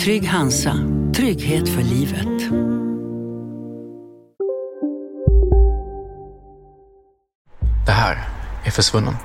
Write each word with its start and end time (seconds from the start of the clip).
Trygg 0.00 0.28
Hansa, 0.28 0.74
trygghet 1.16 1.68
för 1.68 1.82
livet. 1.82 2.52
Det 7.86 7.92
här 7.92 8.28
är 8.64 8.70
Försvunnen. 8.70 9.16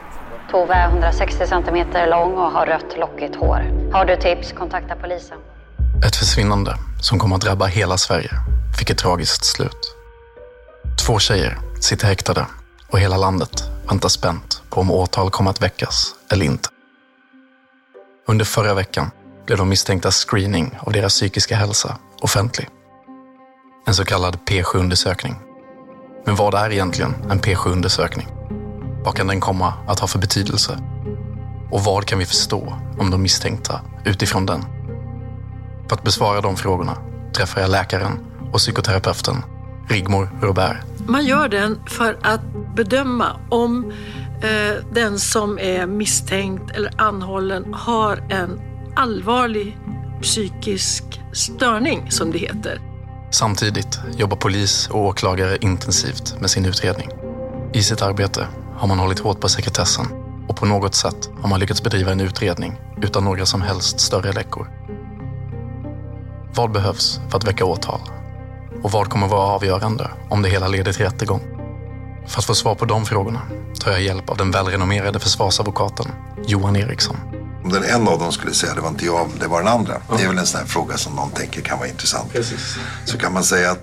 Tove 0.52 0.74
är 0.74 0.90
160 0.90 1.48
centimeter 1.48 2.10
lång 2.10 2.34
och 2.34 2.52
har 2.52 2.66
rött 2.66 2.98
lockigt 2.98 3.36
hår. 3.36 3.90
Har 3.94 4.06
du 4.06 4.16
tips, 4.16 4.52
kontakta 4.52 4.96
polisen. 4.96 5.38
Ett 6.06 6.16
försvinnande 6.16 6.76
som 7.02 7.20
kommer 7.20 7.36
att 7.36 7.42
drabba 7.42 7.66
hela 7.66 7.98
Sverige 7.98 8.32
fick 8.80 8.90
ett 8.90 8.98
tragiskt 8.98 9.46
slut. 9.46 9.96
Två 11.06 11.20
tjejer 11.20 11.58
sitter 11.80 12.08
häktade 12.08 12.46
och 12.88 13.00
hela 13.00 13.18
landet 13.18 13.64
väntar 13.90 14.10
spänt 14.10 14.62
på 14.70 14.82
om 14.82 14.92
åtal 14.92 15.30
kommer 15.30 15.50
att 15.50 15.62
väckas 15.62 16.16
eller 16.32 16.46
inte. 16.46 16.70
Under 18.28 18.46
förra 18.46 18.74
veckan 18.74 19.12
blev 19.46 19.58
de 19.58 19.70
misstänkta 19.70 20.12
screening 20.12 20.78
av 20.80 20.94
deras 20.94 21.14
psykiska 21.14 21.56
hälsa 21.56 21.98
offentlig. 22.22 22.68
En 23.88 23.94
så 23.94 24.06
kallad 24.06 24.38
P7-undersökning. 24.50 25.36
Men 26.26 26.36
vad 26.36 26.54
är 26.54 26.72
egentligen 26.72 27.16
en 27.30 27.40
P7-undersökning? 27.40 28.28
Vad 29.04 29.16
kan 29.16 29.28
den 29.28 29.40
komma 29.40 29.74
att 29.88 30.00
ha 30.00 30.08
för 30.08 30.20
betydelse? 30.20 30.80
Och 31.72 31.84
vad 31.84 32.06
kan 32.06 32.20
vi 32.20 32.26
förstå 32.26 32.74
om 33.00 33.12
de 33.12 33.22
misstänkta 33.22 33.82
utifrån 34.06 34.46
den? 34.46 34.62
För 35.88 35.96
att 35.96 36.04
besvara 36.04 36.42
de 36.42 36.56
frågorna 36.56 36.98
träffar 37.34 37.62
jag 37.62 37.70
läkaren 37.70 38.20
och 38.52 38.58
psykoterapeuten 38.58 39.36
Rigmor 39.90 40.30
Robert. 40.42 40.78
Man 41.08 41.26
gör 41.26 41.50
den 41.50 41.80
för 41.86 42.18
att 42.22 42.42
bedöma 42.76 43.40
om 43.50 43.92
eh, 44.42 44.86
den 44.92 45.20
som 45.20 45.60
är 45.60 45.86
misstänkt 45.88 46.72
eller 46.72 47.02
anhållen 47.02 47.74
har 47.74 48.18
en 48.30 48.62
allvarlig 48.96 49.78
psykisk 50.22 51.22
störning, 51.34 52.12
som 52.12 52.32
det 52.32 52.38
heter. 52.38 52.82
Samtidigt 53.32 54.00
jobbar 54.18 54.38
polis 54.38 54.90
och 54.90 55.06
åklagare 55.06 55.58
intensivt 55.62 56.42
med 56.42 56.50
sin 56.50 56.66
utredning. 56.66 57.10
I 57.74 57.84
sitt 57.84 58.02
arbete 58.02 58.48
har 58.76 58.88
man 58.88 59.00
hållit 59.00 59.20
hårt 59.20 59.40
på 59.40 59.50
sekretessen 59.50 60.06
och 60.48 60.56
på 60.56 60.66
något 60.66 60.96
sätt 60.96 61.30
har 61.42 61.50
man 61.50 61.60
lyckats 61.60 61.84
bedriva 61.84 62.12
en 62.12 62.22
utredning 62.22 62.74
utan 63.02 63.24
några 63.24 63.46
som 63.46 63.62
helst 63.62 64.00
större 64.00 64.32
läckor. 64.32 64.68
Vad 66.56 66.72
behövs 66.72 67.22
för 67.30 67.38
att 67.38 67.48
väcka 67.48 67.66
åtal? 67.66 68.00
Och 68.84 68.92
vad 68.92 69.10
kommer 69.10 69.28
vara 69.28 69.56
avgörande 69.56 70.12
om 70.30 70.42
det 70.42 70.50
hela 70.50 70.68
leder 70.68 70.94
till 70.94 71.06
rättegång? 71.06 71.42
För 72.28 72.40
att 72.40 72.46
få 72.46 72.56
svar 72.56 72.76
på 72.76 72.86
de 72.86 73.06
frågorna 73.06 73.42
tar 73.80 73.92
jag 73.92 74.02
hjälp 74.02 74.30
av 74.30 74.38
den 74.38 74.52
välrenommerade 74.52 75.20
försvarsadvokaten 75.20 76.12
Johan 76.48 76.76
Eriksson. 76.76 77.33
Om 77.64 77.70
den 77.72 77.84
en 77.84 78.08
av 78.08 78.20
dem 78.20 78.32
skulle 78.32 78.54
säga 78.54 78.74
det 78.74 78.82
var 78.82 78.90
inte 78.90 79.06
jag, 79.06 79.30
det 79.40 79.48
var 79.48 79.60
den 79.60 79.68
andra. 79.68 79.94
Det 80.18 80.24
är 80.24 80.28
väl 80.28 80.38
en 80.38 80.46
sån 80.46 80.60
här 80.60 80.68
fråga 80.68 80.98
som 80.98 81.16
någon 81.16 81.30
tänker 81.32 81.62
kan 81.62 81.78
vara 81.80 81.88
intressant. 81.90 82.32
Precis. 82.34 82.76
Så 83.06 83.18
kan 83.18 83.34
man 83.34 83.44
säga 83.44 83.72
att 83.72 83.80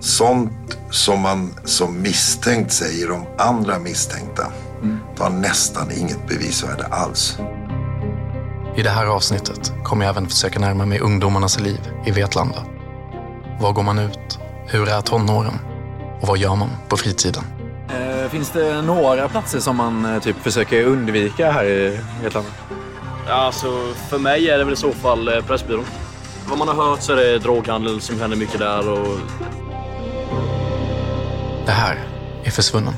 sånt 0.00 0.78
som 0.90 1.20
man 1.20 1.54
som 1.64 2.02
misstänkt 2.02 2.72
säger 2.72 3.10
om 3.10 3.26
andra 3.38 3.78
misstänkta 3.78 4.46
har 5.18 5.30
nästan 5.30 5.90
inget 5.92 6.28
bevisvärde 6.28 6.86
alls. 6.86 7.36
I 8.76 8.82
det 8.82 8.90
här 8.90 9.06
avsnittet 9.06 9.72
kommer 9.84 10.04
jag 10.04 10.10
även 10.10 10.28
försöka 10.28 10.58
närma 10.58 10.86
mig 10.86 11.00
ungdomarnas 11.00 11.60
liv 11.60 11.80
i 12.06 12.10
Vetlanda. 12.10 12.62
Var 13.60 13.72
går 13.72 13.82
man 13.82 13.98
ut? 13.98 14.38
Hur 14.66 14.88
är 14.88 15.00
tonåren? 15.00 15.58
Och 16.20 16.28
vad 16.28 16.38
gör 16.38 16.56
man 16.56 16.68
på 16.88 16.96
fritiden? 16.96 17.44
Eh, 17.90 18.30
Finns 18.30 18.50
det 18.50 18.82
några 18.82 19.28
platser 19.28 19.60
som 19.60 19.76
man 19.76 20.04
eh, 20.14 20.22
typ 20.22 20.36
försöker 20.42 20.84
undvika 20.84 21.52
här 21.52 21.64
i 21.64 22.00
Vetlanda? 22.22 22.50
Alltså, 23.32 23.94
för 24.10 24.18
mig 24.18 24.50
är 24.50 24.58
det 24.58 24.64
väl 24.64 24.72
i 24.72 24.76
så 24.76 24.92
fall 24.92 25.28
eh, 25.28 25.44
Pressbyrån. 25.46 25.84
Vad 26.48 26.58
man 26.58 26.68
har 26.68 26.74
hört 26.74 27.02
så 27.02 27.12
är 27.12 27.16
det 27.16 27.38
droghandel 27.38 28.00
som 28.00 28.20
händer 28.20 28.36
mycket 28.36 28.58
där 28.58 28.88
och 28.88 29.18
Det 31.66 31.72
här 31.72 31.98
är 32.44 32.50
Försvunnen. 32.50 32.94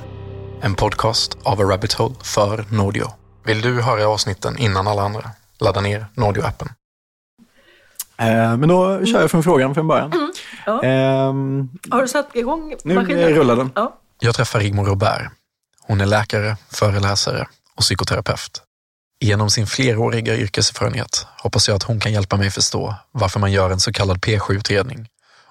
En 0.63 0.75
podcast 0.75 1.37
av 1.43 1.61
A 1.61 1.65
Rabbit 1.65 1.93
Hole 1.93 2.15
för 2.23 2.65
Nordio. 2.71 3.07
Vill 3.45 3.61
du 3.61 3.83
höra 3.83 4.07
avsnitten 4.09 4.59
innan 4.59 4.87
alla 4.89 5.03
andra? 5.03 5.31
Ladda 5.61 5.81
ner 5.81 6.07
Nordio-appen. 6.15 6.69
Eh, 8.17 8.57
Men 8.57 8.69
då 8.69 9.05
kör 9.07 9.21
jag 9.21 9.31
från 9.31 9.43
frågan 9.43 9.75
från 9.75 9.89
början. 9.89 10.33
Ja. 10.67 10.83
Ehm, 10.83 11.69
Har 11.91 12.03
du 12.03 12.09
satt 12.09 12.37
igång 12.37 12.75
Nu 12.85 12.95
maskinen? 12.95 13.29
rullar 13.31 13.57
den. 13.57 13.71
Ja. 13.75 13.97
Jag 14.21 14.35
träffar 14.35 14.61
Rigmor 14.61 14.85
Robert. 14.85 15.31
Hon 15.87 16.01
är 16.01 16.07
läkare, 16.07 16.57
föreläsare 16.71 17.47
och 17.77 17.83
psykoterapeut. 17.83 18.63
Genom 19.21 19.51
sin 19.51 19.67
fleråriga 19.67 20.37
yrkeserfarenhet 20.37 21.27
hoppas 21.43 21.69
jag 21.69 21.75
att 21.75 21.83
hon 21.83 22.01
kan 22.01 22.13
hjälpa 22.13 22.37
mig 22.37 22.51
förstå 22.51 22.95
varför 23.13 23.41
man 23.41 23.53
gör 23.53 23.71
en 23.71 23.81
så 23.81 23.93
kallad 23.93 24.19
P7-utredning 24.19 25.09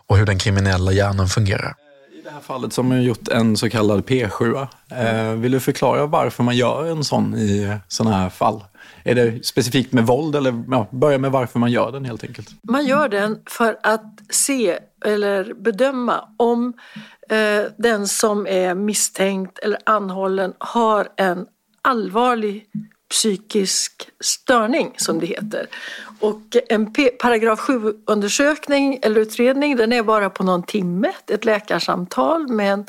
och 0.08 0.18
hur 0.18 0.26
den 0.26 0.40
kriminella 0.40 0.92
hjärnan 0.92 1.28
fungerar. 1.28 1.76
I 2.20 2.22
det 2.24 2.30
här 2.30 2.42
fallet 2.42 2.74
som 2.74 2.92
har 2.92 2.98
gjort 2.98 3.28
en 3.28 3.58
så 3.58 3.70
kallad 3.70 4.06
P7. 4.06 4.68
Eh, 4.92 5.34
vill 5.34 5.52
du 5.52 5.60
förklara 5.60 6.06
varför 6.06 6.44
man 6.44 6.56
gör 6.56 6.86
en 6.86 7.04
sån 7.04 7.36
i 7.36 7.78
sådana 7.88 8.18
här 8.18 8.30
fall? 8.30 8.64
Är 9.04 9.16
det 9.16 9.46
specifikt 9.46 9.94
med 9.94 10.06
våld 10.06 10.36
eller 10.36 10.64
ja, 10.70 10.88
börja 10.92 11.18
med 11.18 11.32
varför 11.32 11.60
man 11.60 11.72
gör 11.72 11.92
den 11.92 12.06
helt 12.06 12.24
enkelt? 12.24 12.50
Man 12.64 12.86
gör 12.86 13.10
den 13.10 13.40
för 13.46 13.78
att 13.84 14.20
se 14.30 14.80
eller 15.06 15.54
bedöma 15.54 16.30
om 16.38 16.74
eh, 17.30 17.72
den 17.78 18.08
som 18.08 18.48
är 18.48 18.76
misstänkt 18.76 19.60
eller 19.60 19.80
anhållen 19.86 20.54
har 20.58 21.08
en 21.18 21.46
allvarlig 21.82 22.66
psykisk 23.14 24.10
störning, 24.20 24.94
som 24.98 25.20
det 25.20 25.26
heter. 25.26 25.68
Och 26.20 26.42
en 26.70 26.94
paragraf 27.22 27.60
7-undersökning 27.60 29.00
eller 29.02 29.22
utredning, 29.22 29.76
den 29.76 29.94
är 29.94 30.04
bara 30.04 30.30
på 30.30 30.44
någon 30.44 30.64
timme. 30.64 31.12
Ett 31.28 31.46
läkarsamtal 31.46 32.48
med 32.48 32.74
en 32.74 32.86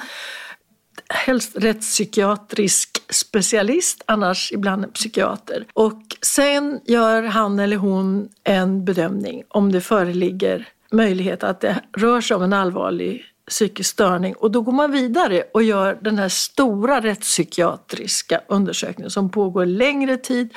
helst 1.08 1.50
rättspsykiatrisk 1.54 3.02
specialist, 3.08 4.02
annars 4.06 4.52
ibland 4.52 4.84
en 4.84 4.92
psykiater. 4.92 5.66
Och 5.72 6.02
sen 6.22 6.80
gör 6.84 7.22
han 7.22 7.58
eller 7.58 7.76
hon 7.76 8.28
en 8.44 8.84
bedömning 8.84 9.42
om 9.48 9.72
det 9.72 9.80
föreligger 9.80 10.68
möjlighet 10.92 11.44
att 11.44 11.60
det 11.60 11.80
rör 11.96 12.20
sig 12.20 12.36
om 12.36 12.42
en 12.42 12.52
allvarlig 12.52 13.24
psykisk 13.50 13.90
störning. 13.90 14.34
Och 14.34 14.50
då 14.50 14.60
går 14.60 14.72
man 14.72 14.92
vidare 14.92 15.42
och 15.54 15.62
gör 15.62 15.98
den 16.00 16.18
här 16.18 16.28
stora 16.28 17.00
rättspsykiatriska 17.00 18.40
undersökningen 18.48 19.10
som 19.10 19.30
pågår 19.30 19.66
längre 19.66 20.16
tid 20.16 20.54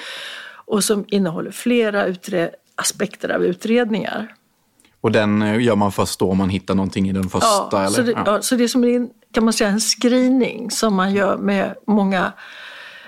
och 0.65 0.83
som 0.83 1.05
innehåller 1.07 1.51
flera 1.51 2.07
utre- 2.07 2.49
aspekter 2.75 3.29
av 3.29 3.43
utredningar. 3.45 4.33
Och 5.01 5.11
den 5.11 5.41
eh, 5.41 5.61
gör 5.61 5.75
man 5.75 5.91
först 5.91 6.19
då 6.19 6.31
om 6.31 6.37
man 6.37 6.49
hittar 6.49 6.75
någonting 6.75 7.09
i 7.09 7.13
den 7.13 7.29
första? 7.29 7.47
Ja, 7.71 7.79
eller? 7.79 7.89
så, 7.89 8.01
det, 8.01 8.11
Ja. 8.11 8.23
ja, 8.25 8.41
så 8.41 8.55
det 8.55 8.63
är 8.63 8.67
som 8.67 8.83
en, 8.83 9.09
kan 9.31 9.43
man 9.43 9.53
säga 9.53 9.69
en 9.69 9.79
screening 9.79 10.71
som 10.71 10.95
man 10.95 11.13
gör 11.13 11.37
med 11.37 11.75
många 11.87 12.33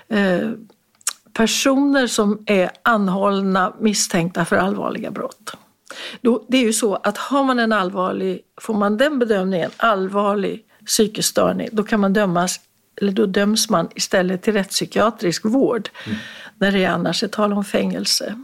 eh, 0.08 0.50
personer 1.32 2.06
som 2.06 2.42
är 2.46 2.70
anhållna 2.82 3.72
misstänkta 3.80 4.44
för 4.44 4.56
allvarliga 4.56 5.10
brott. 5.10 5.56
Då, 6.20 6.44
det 6.48 6.56
är 6.56 6.62
ju 6.62 6.72
så 6.72 6.94
att 6.94 7.18
har 7.18 7.44
man 7.44 7.58
en 7.58 7.72
allvarlig, 7.72 8.40
får 8.60 8.74
man 8.74 8.96
den 8.96 9.18
bedömningen, 9.18 9.70
allvarlig 9.76 10.62
psykisk 10.86 11.28
störning, 11.28 11.68
då 11.72 11.82
kan 11.82 12.00
man 12.00 12.12
dömas, 12.12 12.60
eller 13.00 13.12
då 13.12 13.26
döms 13.26 13.70
man 13.70 13.88
istället 13.94 14.42
till 14.42 14.52
rättspsykiatrisk 14.52 15.44
vård. 15.44 15.88
När 16.58 16.72
det 16.72 16.86
annars 16.86 17.22
är 17.22 17.28
tal 17.28 17.52
om 17.52 17.64
fängelse. 17.64 18.34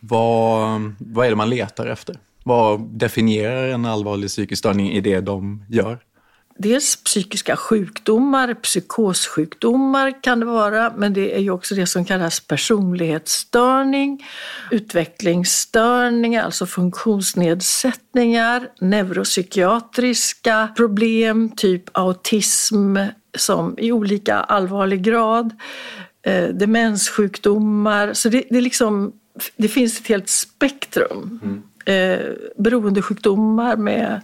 Vad, 0.00 0.94
vad 0.98 1.26
är 1.26 1.30
det 1.30 1.36
man 1.36 1.50
letar 1.50 1.86
efter? 1.86 2.18
Vad 2.44 2.80
definierar 2.80 3.68
en 3.68 3.84
allvarlig 3.84 4.28
psykisk 4.28 4.58
störning 4.58 4.92
i 4.92 5.00
det 5.00 5.20
de 5.20 5.64
gör? 5.68 5.98
Dels 6.58 6.96
psykiska 6.96 7.56
sjukdomar, 7.56 8.54
psykossjukdomar 8.54 10.22
kan 10.22 10.40
det 10.40 10.46
vara, 10.46 10.92
men 10.96 11.12
det 11.12 11.36
är 11.36 11.40
ju 11.40 11.50
också 11.50 11.74
det 11.74 11.86
som 11.86 12.04
kallas 12.04 12.40
personlighetsstörning, 12.40 14.26
utvecklingsstörningar, 14.70 16.44
alltså 16.44 16.66
funktionsnedsättningar, 16.66 18.68
neuropsykiatriska 18.80 20.68
problem, 20.76 21.50
typ 21.56 21.84
autism 21.92 22.96
som 23.38 23.74
i 23.78 23.92
olika 23.92 24.36
allvarlig 24.36 25.02
grad, 25.02 25.52
eh, 26.26 26.48
demenssjukdomar. 26.48 28.12
Så 28.12 28.28
det, 28.28 28.44
det, 28.50 28.60
liksom, 28.60 29.12
det 29.56 29.68
finns 29.68 30.00
ett 30.00 30.06
helt 30.06 30.28
spektrum. 30.28 31.40
Mm 31.42 31.62
eh, 31.86 32.18
beroendesjukdomar 32.56 33.76
med 33.76 34.20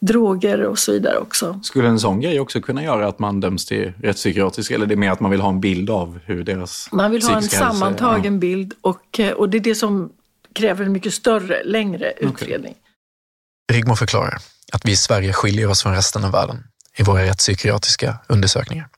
droger 0.00 0.62
och 0.62 0.78
så 0.78 0.92
vidare 0.92 1.18
också. 1.18 1.60
Skulle 1.62 1.88
en 1.88 2.00
sån 2.00 2.20
grej 2.20 2.40
också 2.40 2.60
kunna 2.60 2.84
göra 2.84 3.08
att 3.08 3.18
man 3.18 3.40
döms 3.40 3.66
till 3.66 3.92
rättspsykiatrisk 4.02 4.70
eller 4.70 4.86
det 4.86 4.94
är 4.94 4.96
mer 4.96 5.10
att 5.10 5.20
man 5.20 5.30
vill 5.30 5.40
ha 5.40 5.48
en 5.48 5.60
bild 5.60 5.90
av 5.90 6.18
hur 6.24 6.44
deras 6.44 6.88
Man 6.92 7.10
vill 7.10 7.22
ha 7.22 7.36
en 7.36 7.42
sammantagen 7.42 8.34
ja. 8.34 8.40
bild 8.40 8.74
och, 8.80 9.20
eh, 9.20 9.32
och 9.32 9.50
det 9.50 9.58
är 9.58 9.60
det 9.60 9.74
som 9.74 10.12
kräver 10.52 10.84
en 10.84 10.92
mycket 10.92 11.14
större, 11.14 11.64
längre 11.64 12.12
utredning. 12.18 12.74
Okay. 13.68 13.76
Rigmor 13.76 13.94
förklarar 13.94 14.38
att 14.72 14.84
vi 14.84 14.92
i 14.92 14.96
Sverige 14.96 15.32
skiljer 15.32 15.70
oss 15.70 15.82
från 15.82 15.94
resten 15.94 16.24
av 16.24 16.32
världen 16.32 16.64
i 16.96 17.02
våra 17.02 17.22
rättspsykiatriska 17.22 18.18
undersökningar. 18.28 18.88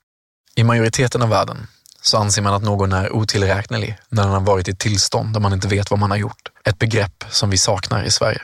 I 0.55 0.65
majoriteten 0.65 1.23
av 1.23 1.29
världen 1.29 1.57
så 2.03 2.17
anser 2.17 2.43
man 2.43 2.55
att 2.55 2.63
någon 2.63 2.93
är 2.93 3.13
otillräknelig 3.13 3.99
när 4.09 4.23
den 4.23 4.33
har 4.33 4.41
varit 4.41 4.69
i 4.69 4.71
ett 4.71 4.79
tillstånd 4.79 5.33
där 5.33 5.41
man 5.41 5.53
inte 5.53 5.69
vet 5.69 5.91
vad 5.91 6.01
man 6.01 6.11
har 6.11 6.19
gjort. 6.19 6.49
Ett 6.65 6.79
begrepp 6.79 7.25
som 7.31 7.51
vi 7.51 7.59
saknar 7.59 8.05
i 8.05 8.11
Sverige. 8.11 8.43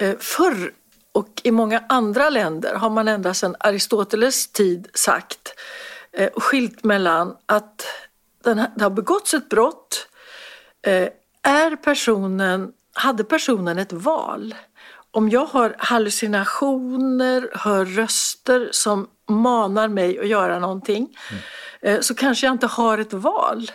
Eh, 0.00 0.14
förr 0.18 0.72
och 1.12 1.40
i 1.44 1.50
många 1.50 1.84
andra 1.88 2.30
länder 2.30 2.74
har 2.74 2.90
man 2.90 3.08
ända 3.08 3.34
sedan 3.34 3.56
Aristoteles 3.60 4.52
tid 4.52 4.88
sagt 4.94 5.54
eh, 6.12 6.26
och 6.26 6.42
skilt 6.42 6.84
mellan 6.84 7.36
att 7.46 7.86
det 8.44 8.82
har 8.82 8.90
begåtts 8.90 9.34
ett 9.34 9.48
brott. 9.48 10.08
Eh, 10.86 11.08
är 11.42 11.76
personen, 11.76 12.72
hade 12.94 13.24
personen 13.24 13.78
ett 13.78 13.92
val? 13.92 14.54
Om 15.10 15.30
jag 15.30 15.46
har 15.46 15.74
hallucinationer, 15.78 17.50
hör 17.52 17.84
röster 17.84 18.68
som 18.72 19.08
manar 19.32 19.88
mig 19.88 20.18
att 20.18 20.28
göra 20.28 20.58
någonting 20.58 21.16
mm 21.30 21.42
Eh, 21.82 22.00
så 22.00 22.14
kanske 22.14 22.46
jag 22.46 22.54
inte 22.54 22.66
har 22.66 22.98
ett 22.98 23.12
val. 23.12 23.70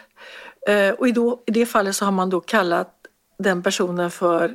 Eh, 0.67 0.89
och 0.89 1.07
i, 1.07 1.11
då, 1.11 1.43
i 1.45 1.51
det 1.51 1.65
fallet 1.65 1.95
så 1.95 2.05
har 2.05 2.11
man 2.11 2.29
då 2.29 2.41
kallat 2.41 2.91
den 3.39 3.63
personen 3.63 4.11
för 4.11 4.53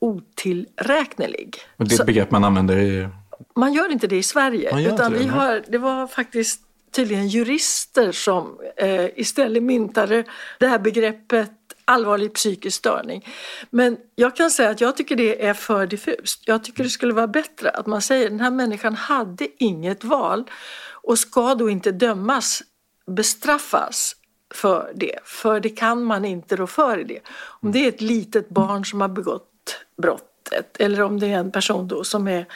otillräknelig. 0.00 1.56
Och 1.76 1.88
det 1.88 1.94
är 1.94 2.00
ett 2.00 2.06
begrepp 2.06 2.30
man 2.30 2.44
använder 2.44 2.78
i... 2.78 3.08
Man 3.54 3.72
gör 3.72 3.92
inte 3.92 4.06
det 4.06 4.16
i 4.16 4.22
Sverige. 4.22 4.92
utan 4.92 5.12
vi 5.12 5.26
har, 5.26 5.62
det 5.68 5.78
var 5.78 6.06
faktiskt 6.06 6.60
tydligen 6.90 7.28
jurister 7.28 8.12
som 8.12 8.58
eh, 8.76 9.06
istället 9.16 9.62
myntade 9.62 10.24
det 10.58 10.66
här 10.66 10.78
begreppet 10.78 11.52
allvarlig 11.92 12.34
psykisk 12.34 12.78
störning. 12.78 13.28
Men 13.70 13.96
jag 14.14 14.36
kan 14.36 14.50
säga 14.50 14.70
att 14.70 14.80
jag 14.80 14.96
tycker 14.96 15.16
det 15.16 15.46
är 15.46 15.54
för 15.54 15.86
diffust. 15.86 16.42
Jag 16.46 16.64
tycker 16.64 16.84
det 16.84 16.90
skulle 16.90 17.12
vara 17.12 17.26
bättre 17.26 17.70
att 17.70 17.86
man 17.86 18.02
säger 18.02 18.24
att 18.24 18.30
den 18.30 18.40
här 18.40 18.50
människan 18.50 18.94
hade 18.94 19.48
inget 19.58 20.04
val 20.04 20.50
och 21.02 21.18
ska 21.18 21.54
då 21.54 21.70
inte 21.70 21.92
dömas 21.92 22.62
bestraffas 23.06 24.16
för 24.54 24.92
det. 24.94 25.18
För 25.24 25.60
det 25.60 25.68
kan 25.68 26.04
man 26.04 26.24
inte 26.24 26.56
rå 26.56 26.66
för 26.66 26.98
i 26.98 27.04
det. 27.04 27.20
Om 27.60 27.72
det 27.72 27.84
är 27.84 27.88
ett 27.88 28.00
litet 28.00 28.48
barn 28.48 28.84
som 28.84 29.00
har 29.00 29.08
begått 29.08 29.84
brottet 30.02 30.76
eller 30.78 31.02
om 31.02 31.20
det 31.20 31.26
är 31.26 31.38
en 31.38 31.52
person 31.52 31.88
då 31.88 32.04
som 32.04 32.28
är, 32.28 32.46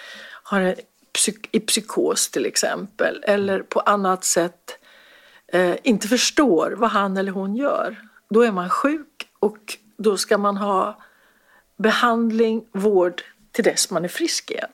har 0.42 0.60
en 0.60 0.74
psyk, 1.12 1.48
i 1.52 1.60
psykos 1.60 2.30
till 2.30 2.46
exempel 2.46 3.24
eller 3.26 3.62
på 3.62 3.80
annat 3.80 4.24
sätt 4.24 4.78
eh, 5.52 5.74
inte 5.82 6.08
förstår 6.08 6.74
vad 6.76 6.90
han 6.90 7.16
eller 7.16 7.32
hon 7.32 7.56
gör. 7.56 7.96
Då 8.30 8.42
är 8.42 8.52
man 8.52 8.70
sjuk 8.70 9.15
och 9.40 9.58
då 9.98 10.16
ska 10.16 10.38
man 10.38 10.56
ha 10.56 11.02
behandling, 11.78 12.64
vård 12.72 13.22
till 13.52 13.64
dess 13.64 13.90
man 13.90 14.04
är 14.04 14.08
frisk 14.08 14.50
igen. 14.50 14.70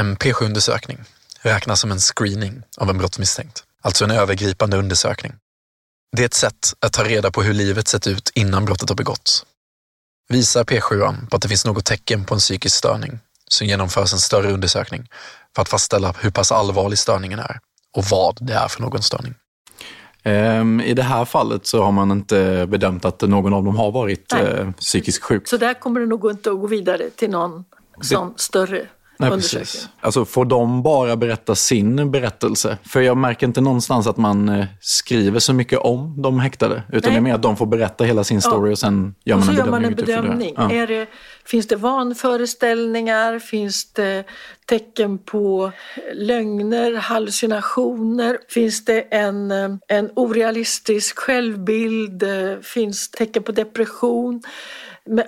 En 0.00 0.16
P7-undersökning 0.16 0.98
räknas 1.40 1.80
som 1.80 1.90
en 1.90 1.98
screening 1.98 2.62
av 2.76 2.90
en 2.90 2.98
brottsmisstänkt 2.98 3.64
alltså 3.80 4.04
en 4.04 4.10
övergripande 4.10 4.76
undersökning. 4.76 5.32
Det 6.16 6.22
är 6.22 6.26
ett 6.26 6.34
sätt 6.34 6.74
att 6.80 6.92
ta 6.92 7.04
reda 7.04 7.30
på 7.30 7.42
hur 7.42 7.54
livet 7.54 7.88
sett 7.88 8.06
ut 8.06 8.30
innan 8.34 8.64
brottet 8.64 8.88
har 8.88 8.96
begåtts. 8.96 9.46
Visar 10.28 10.64
P7 10.64 11.28
på 11.28 11.36
att 11.36 11.42
det 11.42 11.48
finns 11.48 11.64
något 11.64 11.84
tecken 11.84 12.24
på 12.24 12.34
en 12.34 12.40
psykisk 12.40 12.76
störning 12.76 13.18
så 13.48 13.64
genomförs 13.64 14.12
en 14.12 14.18
större 14.18 14.52
undersökning 14.52 15.08
för 15.54 15.62
att 15.62 15.68
fastställa 15.68 16.14
hur 16.18 16.30
pass 16.30 16.52
allvarlig 16.52 16.98
störningen 16.98 17.38
är 17.38 17.60
och 17.96 18.04
vad 18.04 18.38
det 18.40 18.52
är 18.52 18.68
för 18.68 18.82
någon 18.82 19.02
störning. 19.02 19.34
Ehm, 20.22 20.80
I 20.80 20.94
det 20.94 21.02
här 21.02 21.24
fallet 21.24 21.66
så 21.66 21.82
har 21.82 21.92
man 21.92 22.10
inte 22.10 22.66
bedömt 22.68 23.04
att 23.04 23.20
någon 23.20 23.52
av 23.52 23.64
dem 23.64 23.76
har 23.76 23.92
varit 23.92 24.32
Nej. 24.32 24.46
Eh, 24.46 24.70
psykiskt 24.70 25.22
sjuk. 25.22 25.48
Så 25.48 25.56
där 25.56 25.74
kommer 25.74 26.00
det 26.00 26.06
nog 26.06 26.30
inte 26.30 26.50
att 26.50 26.60
gå 26.60 26.66
vidare 26.66 27.10
till 27.10 27.30
någon 27.30 27.64
sån 28.00 28.34
större 28.36 28.86
Nej, 29.20 29.30
precis. 29.30 29.88
Alltså 30.00 30.24
får 30.24 30.44
de 30.44 30.82
bara 30.82 31.16
berätta 31.16 31.54
sin 31.54 32.10
berättelse? 32.10 32.78
För 32.82 33.00
jag 33.00 33.16
märker 33.16 33.46
inte 33.46 33.60
någonstans 33.60 34.06
att 34.06 34.16
man 34.16 34.48
eh, 34.48 34.66
skriver 34.80 35.38
så 35.38 35.52
mycket 35.52 35.78
om 35.78 36.22
de 36.22 36.40
häktade. 36.40 36.82
Utan 36.88 37.00
Nej. 37.00 37.10
det 37.10 37.16
är 37.16 37.20
mer 37.20 37.34
att 37.34 37.42
de 37.42 37.56
får 37.56 37.66
berätta 37.66 38.04
hela 38.04 38.24
sin 38.24 38.40
story 38.40 38.68
ja. 38.68 38.72
och 38.72 38.78
sen 38.78 39.14
gör 39.24 39.36
man 39.36 39.44
en 39.44 39.50
bedömning. 39.54 39.70
Man 39.70 39.84
en 39.84 39.94
bedömning. 39.94 40.54
Ja. 40.56 40.72
Är 40.72 40.86
det, 40.86 41.06
finns 41.44 41.68
det 41.68 41.76
vanföreställningar? 41.76 43.38
Finns 43.38 43.92
det 43.92 44.24
tecken 44.66 45.18
på 45.18 45.72
lögner, 46.14 46.94
hallucinationer? 46.94 48.38
Finns 48.48 48.84
det 48.84 49.00
en, 49.00 49.50
eh, 49.50 49.70
en 49.88 50.10
orealistisk 50.16 51.18
självbild? 51.18 52.24
Finns 52.62 53.10
tecken 53.10 53.42
på 53.42 53.52
depression? 53.52 54.42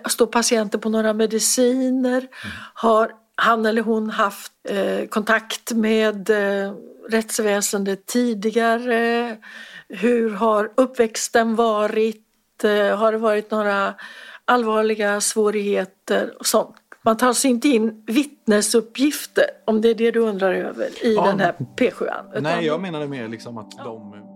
Står 0.09 0.27
patienten 0.27 0.81
på 0.81 0.89
några 0.89 1.13
mediciner? 1.13 2.19
Mm. 2.19 2.29
Har 2.75 3.11
han 3.37 3.67
eller 3.67 3.83
hon 3.83 4.11
haft 4.11 4.53
eh, 4.69 5.09
kontakt 5.09 5.73
med 5.73 6.31
eh, 6.31 6.73
rättsväsendet 7.11 8.07
tidigare? 8.07 9.37
Hur 9.89 10.31
har 10.31 10.73
uppväxten 10.75 11.57
varit? 11.57 12.65
Eh, 12.65 12.97
har 12.99 13.13
det 13.13 13.19
varit 13.19 13.51
några 13.51 13.95
allvarliga 14.45 15.21
svårigheter 15.21 16.35
och 16.39 16.47
sånt? 16.47 16.77
Man 17.05 17.17
tar 17.17 17.29
alltså 17.29 17.49
inte 17.49 17.69
in 17.69 18.05
vittnesuppgifter, 18.07 19.45
om 19.65 19.81
det 19.81 19.89
är 19.89 19.95
det 19.95 20.11
du 20.11 20.21
undrar 20.21 20.55
över, 20.55 21.05
i 21.05 21.15
ja, 21.15 21.27
den 21.27 21.41
här 21.41 21.55
P7. 21.77 22.41
Nej, 22.41 22.67
jag 22.67 22.81
menade 22.81 23.09
mer 23.09 23.29
liksom 23.29 23.59
att 23.59 23.73
ja. 23.77 23.85
de... 23.85 24.29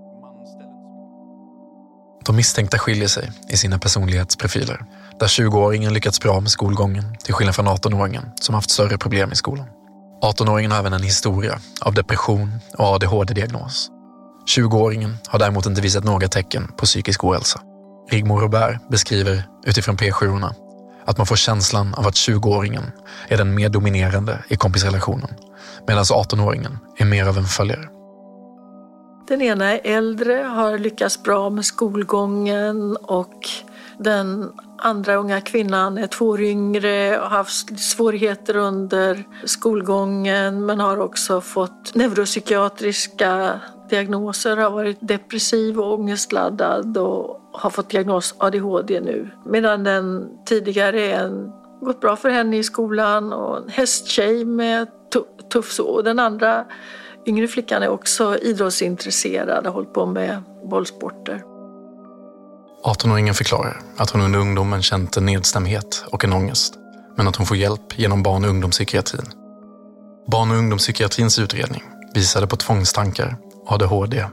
De 2.25 2.37
misstänkta 2.37 2.79
skiljer 2.79 3.09
sig 3.09 3.33
i 3.53 3.57
sina 3.57 3.79
personlighetsprofiler 3.79 4.85
där 5.21 5.27
20-åringen 5.27 5.91
lyckats 5.91 6.21
bra 6.21 6.41
med 6.41 6.51
skolgången 6.51 7.05
till 7.25 7.35
skillnad 7.35 7.55
från 7.55 7.69
18-åringen 7.69 8.23
som 8.41 8.55
haft 8.55 8.71
större 8.71 8.99
problem 8.99 9.33
i 9.33 9.37
skolan. 9.37 9.67
18-åringen 10.23 10.71
har 10.71 10.79
även 10.79 10.93
en 10.93 11.03
historia 11.03 11.59
av 11.81 11.95
depression 11.95 12.53
och 12.79 12.85
ADHD-diagnos. 12.85 13.91
20-åringen 14.57 15.15
har 15.29 15.39
däremot 15.39 15.67
inte 15.67 15.81
visat 15.81 16.05
några 16.05 16.29
tecken 16.29 16.69
på 16.77 16.85
psykisk 16.85 17.25
ohälsa. 17.25 17.61
Rigmor 18.11 18.41
Robert 18.41 18.89
beskriver 18.91 19.43
utifrån 19.67 19.97
P7 19.97 20.55
att 21.07 21.19
man 21.19 21.27
får 21.27 21.37
känslan 21.37 21.95
av 21.95 22.07
att 22.07 22.15
20-åringen 22.15 22.83
är 23.29 23.37
den 23.37 23.55
mer 23.55 23.69
dominerande 23.69 24.45
i 24.49 24.57
kompisrelationen 24.57 25.31
medan 25.89 26.05
18-åringen 26.05 26.79
är 26.99 27.05
mer 27.05 27.27
av 27.27 27.39
en 27.39 27.45
följare. 27.45 27.89
Den 29.29 29.43
ena 29.43 29.73
är 29.73 29.81
äldre, 29.85 30.35
har 30.35 30.79
lyckats 30.79 31.23
bra 31.23 31.51
med 31.51 31.65
skolgången 31.65 32.97
och 32.97 33.35
den 33.99 34.53
andra 34.79 35.15
unga 35.15 35.41
kvinnan 35.41 35.99
är 35.99 36.07
två 36.07 36.27
år 36.27 36.41
yngre 36.41 37.19
och 37.21 37.31
har 37.31 37.37
haft 37.37 37.81
svårigheter 37.81 38.57
under 38.57 39.25
skolgången 39.45 40.67
men 40.67 40.81
har 40.81 40.99
också 40.99 41.41
fått 41.41 41.95
neuropsykiatriska 41.95 43.61
diagnoser, 43.91 44.57
har 44.57 44.71
varit 44.71 44.99
depressiv 45.01 45.81
och 45.81 45.95
ångestladdad 45.95 46.97
och 46.97 47.41
har 47.53 47.71
fått 47.71 47.91
diagnos 47.91 48.35
ADHD 48.39 49.01
nu. 49.01 49.31
Medan 49.47 49.85
den 49.85 50.29
tidigare 50.47 51.01
är 51.01 51.25
en, 51.25 51.53
gått 51.81 52.01
bra 52.01 52.17
för 52.17 52.31
henne 52.31 52.57
i 52.57 52.63
skolan 52.63 53.33
och 53.33 53.57
en 53.57 53.69
hästtjej 53.69 54.45
med 54.45 54.89
tuff 55.53 55.73
så. 55.73 55.87
Och 55.87 56.05
den 56.05 56.19
andra 56.19 56.65
yngre 57.27 57.49
flickan 57.49 57.83
är 57.83 57.89
också 57.89 58.37
idrottsintresserad 58.39 59.59
och 59.59 59.65
har 59.65 59.73
hållit 59.73 59.93
på 59.93 60.07
med 60.07 60.43
bollsporter. 60.65 61.56
18-åringen 62.87 63.35
förklarar 63.35 63.81
att 63.97 64.11
hon 64.11 64.21
under 64.21 64.39
ungdomen 64.39 64.83
känt 64.83 65.17
en 65.17 65.27
nedstämdhet 65.27 66.05
och 66.13 66.25
en 66.25 66.33
ångest, 66.33 66.75
men 67.17 67.29
att 67.29 67.37
hon 67.37 67.47
får 67.47 67.57
hjälp 67.57 67.99
genom 67.99 68.23
barn 68.23 68.45
och 68.45 68.51
ungdomspsykiatrin. 68.51 69.27
Barn 70.27 70.51
och 70.51 70.57
ungdomspsykiatrins 70.57 71.39
utredning 71.39 71.83
visade 72.15 72.47
på 72.47 72.57
tvångstankar, 72.57 73.37
ADHD 73.67 74.27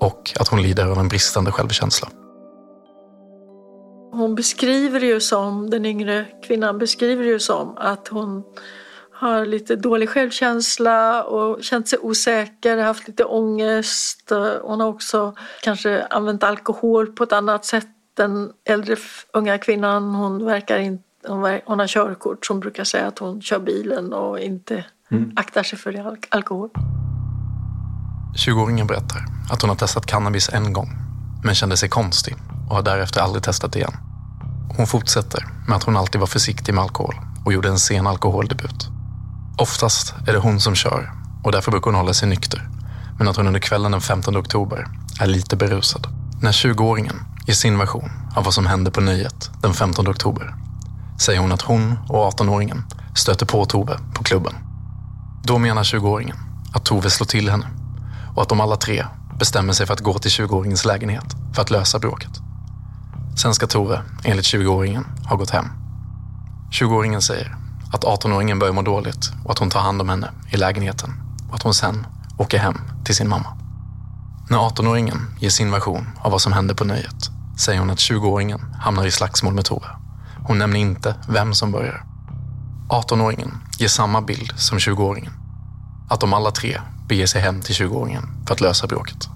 och 0.00 0.32
att 0.40 0.48
hon 0.48 0.62
lider 0.62 0.86
av 0.86 0.98
en 0.98 1.08
bristande 1.08 1.52
självkänsla. 1.52 2.08
Hon 4.12 4.34
beskriver 4.34 5.00
det 5.00 5.06
ju 5.06 5.20
som, 5.20 5.70
den 5.70 5.86
yngre 5.86 6.26
kvinnan 6.46 6.78
beskriver 6.78 7.24
det 7.24 7.30
ju 7.30 7.40
som 7.40 7.76
att 7.78 8.08
hon 8.08 8.44
har 9.18 9.46
lite 9.46 9.76
dålig 9.76 10.08
självkänsla 10.08 11.24
och 11.24 11.62
känt 11.62 11.88
sig 11.88 11.98
osäker, 12.02 12.78
haft 12.78 13.08
lite 13.08 13.24
ångest. 13.24 14.32
Hon 14.62 14.80
har 14.80 14.88
också 14.88 15.34
kanske 15.62 16.06
använt 16.06 16.42
alkohol 16.42 17.06
på 17.06 17.24
ett 17.24 17.32
annat 17.32 17.64
sätt. 17.64 17.86
Den 18.14 18.52
äldre 18.64 18.96
unga 19.32 19.58
kvinnan, 19.58 20.14
hon 20.14 20.44
verkar 20.44 20.78
inte 20.78 21.04
hon 21.66 21.78
har 21.78 21.86
körkort 21.86 22.46
som 22.46 22.60
brukar 22.60 22.84
säga 22.84 23.06
att 23.06 23.18
hon 23.18 23.42
kör 23.42 23.58
bilen 23.58 24.12
och 24.12 24.40
inte 24.40 24.84
mm. 25.10 25.32
aktar 25.36 25.62
sig 25.62 25.78
för 25.78 26.16
alkohol. 26.28 26.70
20-åringen 28.46 28.86
berättar 28.86 29.24
att 29.50 29.62
hon 29.62 29.70
har 29.70 29.76
testat 29.76 30.06
cannabis 30.06 30.50
en 30.52 30.72
gång 30.72 30.88
men 31.44 31.54
kände 31.54 31.76
sig 31.76 31.88
konstig 31.88 32.36
och 32.68 32.76
har 32.76 32.82
därefter 32.82 33.20
aldrig 33.20 33.42
testat 33.42 33.76
igen. 33.76 33.92
Hon 34.76 34.86
fortsätter 34.86 35.44
med 35.68 35.76
att 35.76 35.82
hon 35.82 35.96
alltid 35.96 36.20
var 36.20 36.26
försiktig 36.26 36.74
med 36.74 36.84
alkohol 36.84 37.14
och 37.44 37.52
gjorde 37.52 37.68
en 37.68 37.78
sen 37.78 38.06
alkoholdebut. 38.06 38.97
Oftast 39.58 40.14
är 40.26 40.32
det 40.32 40.38
hon 40.38 40.60
som 40.60 40.74
kör 40.74 41.12
och 41.42 41.52
därför 41.52 41.70
brukar 41.70 41.84
hon 41.84 41.94
hålla 41.94 42.14
sig 42.14 42.28
nykter. 42.28 42.68
Men 43.18 43.28
att 43.28 43.36
hon 43.36 43.46
under 43.46 43.60
kvällen 43.60 43.92
den 43.92 44.00
15 44.00 44.36
oktober 44.36 44.88
är 45.20 45.26
lite 45.26 45.56
berusad. 45.56 46.06
När 46.40 46.52
20-åringen 46.52 47.16
ger 47.46 47.54
sin 47.54 47.78
version 47.78 48.10
av 48.36 48.44
vad 48.44 48.54
som 48.54 48.66
hände 48.66 48.90
på 48.90 49.00
nöjet 49.00 49.50
den 49.62 49.74
15 49.74 50.08
oktober 50.08 50.54
säger 51.20 51.40
hon 51.40 51.52
att 51.52 51.62
hon 51.62 51.98
och 52.08 52.32
18-åringen 52.32 52.82
stöter 53.14 53.46
på 53.46 53.64
Tove 53.64 53.98
på 54.14 54.24
klubben. 54.24 54.54
Då 55.44 55.58
menar 55.58 55.82
20-åringen 55.82 56.36
att 56.72 56.84
Tove 56.84 57.10
slår 57.10 57.26
till 57.26 57.50
henne 57.50 57.66
och 58.34 58.42
att 58.42 58.48
de 58.48 58.60
alla 58.60 58.76
tre 58.76 59.04
bestämmer 59.38 59.72
sig 59.72 59.86
för 59.86 59.94
att 59.94 60.00
gå 60.00 60.18
till 60.18 60.30
20-åringens 60.30 60.86
lägenhet 60.86 61.36
för 61.54 61.62
att 61.62 61.70
lösa 61.70 61.98
bråket. 61.98 62.30
Sen 63.36 63.54
ska 63.54 63.66
Tove, 63.66 64.02
enligt 64.24 64.46
20-åringen, 64.46 65.04
ha 65.28 65.36
gått 65.36 65.50
hem. 65.50 65.66
20-åringen 66.70 67.20
säger 67.20 67.67
att 67.92 68.04
18-åringen 68.04 68.58
börjar 68.58 68.74
må 68.74 68.82
dåligt 68.82 69.32
och 69.44 69.50
att 69.50 69.58
hon 69.58 69.70
tar 69.70 69.80
hand 69.80 70.00
om 70.00 70.08
henne 70.08 70.30
i 70.50 70.56
lägenheten 70.56 71.12
och 71.48 71.54
att 71.54 71.62
hon 71.62 71.74
sen 71.74 72.06
åker 72.38 72.58
hem 72.58 72.80
till 73.04 73.14
sin 73.14 73.28
mamma. 73.28 73.58
När 74.50 74.58
18-åringen 74.58 75.18
ger 75.38 75.50
sin 75.50 75.70
version 75.70 76.06
av 76.20 76.30
vad 76.32 76.40
som 76.40 76.52
hände 76.52 76.74
på 76.74 76.84
nöjet 76.84 77.30
säger 77.58 77.80
hon 77.80 77.90
att 77.90 77.98
20-åringen 77.98 78.74
hamnar 78.74 79.06
i 79.06 79.10
slagsmål 79.10 79.54
med 79.54 79.64
Tove. 79.64 79.86
Hon 80.44 80.58
nämner 80.58 80.80
inte 80.80 81.14
vem 81.28 81.54
som 81.54 81.72
börjar. 81.72 82.04
18-åringen 82.88 83.50
ger 83.78 83.88
samma 83.88 84.20
bild 84.20 84.52
som 84.56 84.78
20-åringen. 84.78 85.32
Att 86.08 86.20
de 86.20 86.34
alla 86.34 86.50
tre 86.50 86.80
beger 87.08 87.26
sig 87.26 87.42
hem 87.42 87.62
till 87.62 87.74
20-åringen 87.74 88.46
för 88.46 88.54
att 88.54 88.60
lösa 88.60 88.86
bråket. 88.86 89.28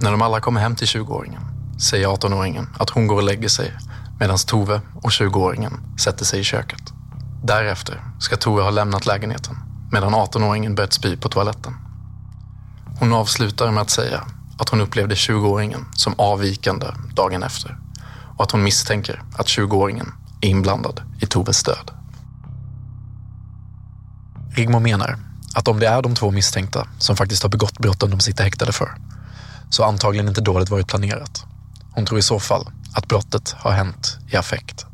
När 0.00 0.10
de 0.10 0.22
alla 0.22 0.40
kommer 0.40 0.60
hem 0.60 0.76
till 0.76 0.86
20-åringen 0.86 1.40
säger 1.80 2.08
18-åringen 2.08 2.66
att 2.78 2.90
hon 2.90 3.06
går 3.06 3.16
och 3.16 3.22
lägger 3.22 3.48
sig 3.48 3.72
medan 4.18 4.38
Tove 4.38 4.80
och 4.94 5.10
20-åringen 5.10 5.98
sätter 5.98 6.24
sig 6.24 6.40
i 6.40 6.44
köket. 6.44 6.92
Därefter 7.42 8.04
ska 8.18 8.36
Tove 8.36 8.62
ha 8.62 8.70
lämnat 8.70 9.06
lägenheten 9.06 9.56
medan 9.92 10.14
18-åringen 10.14 10.74
börjat 10.74 10.92
spy 10.92 11.16
på 11.16 11.28
toaletten. 11.28 11.76
Hon 12.98 13.12
avslutar 13.12 13.70
med 13.70 13.82
att 13.82 13.90
säga 13.90 14.24
att 14.58 14.68
hon 14.68 14.80
upplevde 14.80 15.14
20-åringen 15.14 15.84
som 15.92 16.14
avvikande 16.18 16.86
dagen 17.14 17.42
efter 17.42 17.78
och 18.36 18.44
att 18.44 18.50
hon 18.50 18.62
misstänker 18.62 19.22
att 19.34 19.46
20-åringen 19.46 20.12
är 20.40 20.48
inblandad 20.48 21.02
i 21.20 21.26
Toves 21.26 21.62
död. 21.62 21.90
Rigmor 24.50 24.80
menar 24.80 25.18
att 25.54 25.68
om 25.68 25.80
det 25.80 25.86
är 25.86 26.02
de 26.02 26.14
två 26.14 26.30
misstänkta 26.30 26.86
som 26.98 27.16
faktiskt 27.16 27.42
har 27.42 27.50
begått 27.50 27.78
brotten 27.78 28.10
de 28.10 28.20
sitter 28.20 28.44
häktade 28.44 28.72
för 28.72 28.94
så 29.70 29.82
har 29.82 29.88
antagligen 29.88 30.28
inte 30.28 30.40
dådet 30.40 30.70
varit 30.70 30.88
planerat. 30.88 31.44
Hon 31.92 32.06
tror 32.06 32.18
i 32.18 32.22
så 32.22 32.40
fall 32.40 32.68
att 32.94 33.08
brottet 33.08 33.54
har 33.58 33.70
hänt 33.70 34.18
i 34.28 34.36
affekt. 34.36 34.86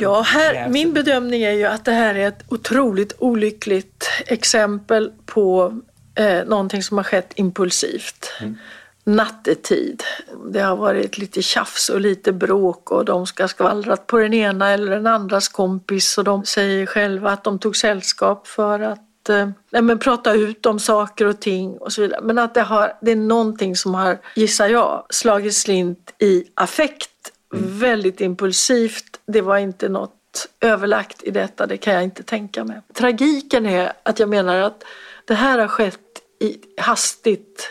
Ja, 0.00 0.20
här, 0.20 0.68
min 0.68 0.92
bedömning 0.92 1.42
är 1.42 1.52
ju 1.52 1.64
att 1.64 1.84
det 1.84 1.92
här 1.92 2.14
är 2.14 2.28
ett 2.28 2.44
otroligt 2.48 3.14
olyckligt 3.18 4.08
exempel 4.26 5.12
på 5.26 5.74
eh, 6.14 6.44
någonting 6.44 6.82
som 6.82 6.96
har 6.96 7.04
skett 7.04 7.32
impulsivt. 7.36 8.32
Mm. 8.40 8.58
Nattetid. 9.04 10.02
Det 10.50 10.60
har 10.60 10.76
varit 10.76 11.18
lite 11.18 11.42
tjafs 11.42 11.88
och 11.88 12.00
lite 12.00 12.32
bråk 12.32 12.90
och 12.90 13.04
de 13.04 13.26
ska 13.26 13.48
skvallrat 13.48 14.06
på 14.06 14.18
den 14.18 14.34
ena 14.34 14.70
eller 14.70 14.92
den 14.92 15.06
andras 15.06 15.48
kompis 15.48 16.18
och 16.18 16.24
de 16.24 16.44
säger 16.44 16.86
själva 16.86 17.30
att 17.30 17.44
de 17.44 17.58
tog 17.58 17.76
sällskap 17.76 18.46
för 18.46 18.80
att 18.80 19.28
eh, 19.28 19.48
nej, 19.70 19.82
men 19.82 19.98
prata 19.98 20.32
ut 20.32 20.66
om 20.66 20.78
saker 20.78 21.26
och 21.26 21.40
ting 21.40 21.78
och 21.78 21.92
så 21.92 22.02
vidare. 22.02 22.20
Men 22.22 22.38
att 22.38 22.54
det, 22.54 22.62
har, 22.62 22.92
det 23.00 23.10
är 23.10 23.16
någonting 23.16 23.76
som 23.76 23.94
har, 23.94 24.18
gissar 24.34 24.68
jag, 24.68 25.06
slagit 25.10 25.54
slint 25.54 26.14
i 26.18 26.44
affekt 26.54 27.10
Mm. 27.54 27.78
Väldigt 27.78 28.20
impulsivt. 28.20 29.20
Det 29.26 29.40
var 29.40 29.58
inte 29.58 29.88
något 29.88 30.48
överlagt 30.60 31.22
i 31.22 31.30
detta, 31.30 31.66
det 31.66 31.76
kan 31.76 31.94
jag 31.94 32.02
inte 32.02 32.22
tänka 32.22 32.64
mig. 32.64 32.80
Tragiken 32.94 33.66
är 33.66 33.92
att 34.02 34.18
jag 34.18 34.28
menar 34.28 34.60
att 34.60 34.84
det 35.24 35.34
här 35.34 35.58
har 35.58 35.68
skett 35.68 36.00
i 36.40 36.58
hastigt 36.76 37.70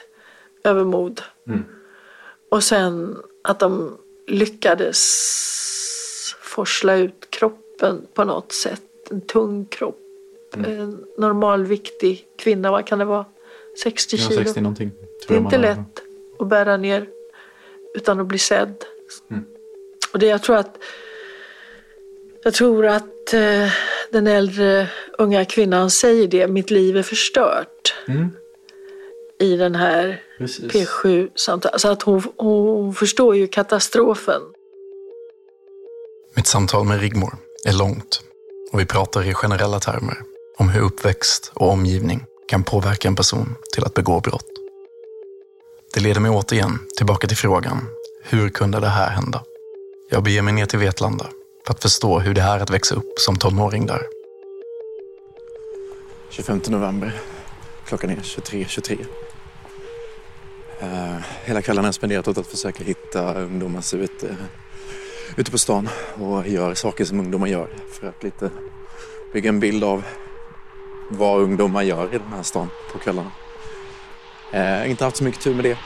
övermod. 0.63 1.21
Mm. 1.47 1.63
Och 2.51 2.63
sen 2.63 3.17
att 3.43 3.59
de 3.59 3.97
lyckades 4.27 4.99
forsla 6.41 6.95
ut 6.95 7.27
kroppen 7.29 8.07
på 8.13 8.23
något 8.23 8.51
sätt. 8.51 8.81
En 9.11 9.21
tung 9.21 9.65
kropp. 9.65 9.99
Mm. 10.53 10.79
En 10.79 11.05
normalviktig 11.17 12.25
kvinna, 12.37 12.71
vad 12.71 12.85
kan 12.87 12.99
det 12.99 13.05
vara? 13.05 13.25
60 13.83 14.17
kilo. 14.17 14.39
Ja, 14.39 14.43
60 14.43 14.61
någonting. 14.61 14.91
Det 15.27 15.33
är 15.33 15.37
inte 15.37 15.57
lätt 15.57 16.01
att 16.39 16.47
bära 16.47 16.77
ner 16.77 17.07
utan 17.95 18.19
att 18.19 18.27
bli 18.27 18.39
sedd. 18.39 18.75
Mm. 19.31 19.45
Och 20.15 20.19
det, 20.19 20.25
jag 20.25 20.43
tror 20.43 20.55
att, 20.55 20.77
jag 22.43 22.53
tror 22.53 22.85
att 22.85 23.33
eh, 23.33 23.69
den 24.11 24.27
äldre 24.27 24.87
unga 25.17 25.45
kvinnan 25.45 25.91
säger 25.91 26.27
det, 26.27 26.47
mitt 26.47 26.71
liv 26.71 26.97
är 26.97 27.03
förstört. 27.03 27.93
Mm. 28.07 28.31
I 29.39 29.57
den 29.57 29.75
här 29.75 30.21
P7-samtalet. 30.39 31.81
Så 31.81 31.87
att 31.87 32.01
hon, 32.01 32.23
hon 32.37 32.93
förstår 32.93 33.35
ju 33.35 33.47
katastrofen. 33.47 34.41
Mitt 36.33 36.47
samtal 36.47 36.85
med 36.85 36.99
Rigmor 36.99 37.37
är 37.65 37.73
långt 37.73 38.21
och 38.71 38.79
vi 38.79 38.85
pratar 38.85 39.27
i 39.27 39.33
generella 39.33 39.79
termer 39.79 40.17
om 40.57 40.69
hur 40.69 40.81
uppväxt 40.81 41.51
och 41.53 41.69
omgivning 41.69 42.25
kan 42.47 42.63
påverka 42.63 43.07
en 43.07 43.15
person 43.15 43.55
till 43.73 43.83
att 43.83 43.93
begå 43.93 44.19
brott. 44.19 44.49
Det 45.93 45.99
leder 45.99 46.21
mig 46.21 46.31
återigen 46.31 46.79
tillbaka 46.97 47.27
till 47.27 47.37
frågan, 47.37 47.87
hur 48.23 48.49
kunde 48.49 48.79
det 48.79 48.87
här 48.87 49.09
hända? 49.09 49.43
Jag 50.15 50.23
beger 50.23 50.41
mig 50.41 50.53
ner 50.53 50.65
till 50.65 50.79
Vetlanda 50.79 51.25
för 51.65 51.73
att 51.73 51.81
förstå 51.81 52.19
hur 52.19 52.33
det 52.33 52.41
är 52.41 52.59
att 52.59 52.69
växa 52.69 52.95
upp 52.95 53.19
som 53.19 53.35
tonåring 53.35 53.85
där. 53.85 54.01
25 56.29 56.61
november. 56.67 57.21
Klockan 57.87 58.09
är 58.09 58.15
23.23. 58.15 58.65
23. 58.67 58.97
Uh, 60.81 61.17
hela 61.43 61.61
kvällen 61.61 61.83
har 61.83 61.87
jag 61.87 61.95
spenderat 61.95 62.27
åt 62.27 62.37
att 62.37 62.47
försöka 62.47 62.83
hitta 62.83 63.33
ungdomar 63.33 63.81
som 63.81 63.99
ute, 63.99 64.37
ute 65.37 65.51
på 65.51 65.57
stan 65.57 65.89
och 66.13 66.47
gör 66.47 66.73
saker 66.73 67.05
som 67.05 67.19
ungdomar 67.19 67.47
gör 67.47 67.69
för 67.91 68.07
att 68.07 68.23
lite 68.23 68.49
bygga 69.33 69.49
en 69.49 69.59
bild 69.59 69.83
av 69.83 70.03
vad 71.09 71.41
ungdomar 71.41 71.81
gör 71.81 72.15
i 72.15 72.17
den 72.17 72.33
här 72.33 72.43
stan 72.43 72.69
på 72.91 72.99
kvällarna. 72.99 73.31
Jag 74.51 74.61
uh, 74.61 74.79
har 74.79 74.85
inte 74.85 75.03
haft 75.03 75.17
så 75.17 75.23
mycket 75.23 75.41
tur 75.41 75.55
med 75.55 75.65
det. 75.65 75.77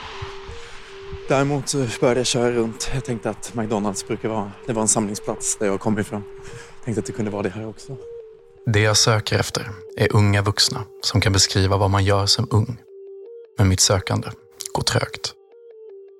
Däremot 1.30 1.68
så 1.68 1.86
började 2.00 2.20
jag 2.20 2.26
köra 2.26 2.50
runt. 2.50 2.90
Jag 2.94 3.04
tänkte 3.04 3.30
att 3.30 3.54
McDonalds 3.54 4.06
brukar 4.06 4.28
vara, 4.28 4.52
det 4.66 4.72
var 4.72 4.82
en 4.82 4.88
samlingsplats 4.88 5.56
där 5.56 5.66
jag 5.66 5.80
kom 5.80 5.98
ifrån. 5.98 6.22
Jag 6.76 6.84
tänkte 6.84 6.98
att 6.98 7.06
det 7.06 7.12
kunde 7.12 7.30
vara 7.30 7.42
det 7.42 7.48
här 7.48 7.68
också. 7.68 7.96
Det 8.66 8.80
jag 8.80 8.96
söker 8.96 9.38
efter 9.38 9.70
är 9.96 10.16
unga 10.16 10.42
vuxna 10.42 10.84
som 11.00 11.20
kan 11.20 11.32
beskriva 11.32 11.76
vad 11.76 11.90
man 11.90 12.04
gör 12.04 12.26
som 12.26 12.48
ung. 12.50 12.80
Men 13.58 13.68
mitt 13.68 13.80
sökande 13.80 14.28
går 14.72 14.82
trögt. 14.82 15.32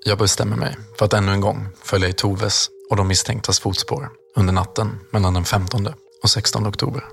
Jag 0.04 0.18
bestämmer 0.18 0.56
mig 0.56 0.76
för 0.98 1.04
att 1.04 1.12
ännu 1.12 1.32
en 1.32 1.40
gång 1.40 1.68
följa 1.82 2.08
i 2.08 2.12
Toves 2.12 2.68
och 2.90 2.96
de 2.96 3.08
misstänktas 3.08 3.60
fotspår 3.60 4.08
under 4.36 4.52
natten 4.52 5.00
mellan 5.10 5.34
den 5.34 5.44
15 5.44 5.88
och 6.22 6.30
16 6.30 6.66
oktober. 6.66 7.04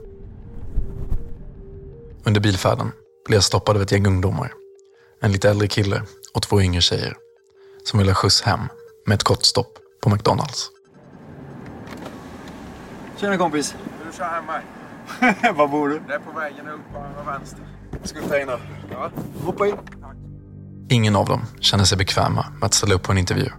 Under 2.26 2.42
bilfärden 2.42 2.92
blir 3.26 3.38
jag 3.38 3.44
stoppad 3.44 3.76
av 3.76 3.82
ett 3.82 3.92
gäng 3.92 4.08
ungdomar. 4.08 4.54
En 5.22 5.32
lite 5.32 5.50
äldre 5.50 5.68
kille 5.68 6.02
och 6.34 6.42
två 6.42 6.62
yngre 6.62 6.82
tjejer 6.82 7.18
som 7.88 8.00
vill 8.00 8.08
ha 8.08 8.16
skjuts 8.16 8.42
hem 8.42 8.60
med 9.06 9.16
ett 9.16 9.24
kort 9.24 9.44
stopp 9.44 9.78
på 10.04 10.10
McDonalds. 10.10 10.70
Tjena 13.18 13.38
kompis. 13.38 13.76
Du 14.06 14.18
kör 14.18 14.26
hem 14.26 14.46
mig. 14.46 14.62
Var 15.56 15.68
bor 15.68 15.90
du? 15.90 16.02
Det 16.08 16.14
är 16.14 16.20
på 16.20 16.40
vägen 16.40 16.68
upp 16.68 16.82
på 16.94 17.32
vänster. 17.32 17.60
Ska 18.04 18.20
vi 18.22 18.28
ta 18.28 18.40
in 18.40 18.50
Ja. 18.92 19.12
Hoppa 19.46 19.68
in. 19.68 19.76
Ingen 20.90 21.16
av 21.16 21.26
dem 21.26 21.42
känner 21.60 21.84
sig 21.84 21.98
bekväma 21.98 22.46
med 22.60 22.64
att 22.64 22.74
ställa 22.74 22.96
upp 22.96 23.04
på 23.04 23.12
en 23.12 23.18
intervju. 23.18 23.50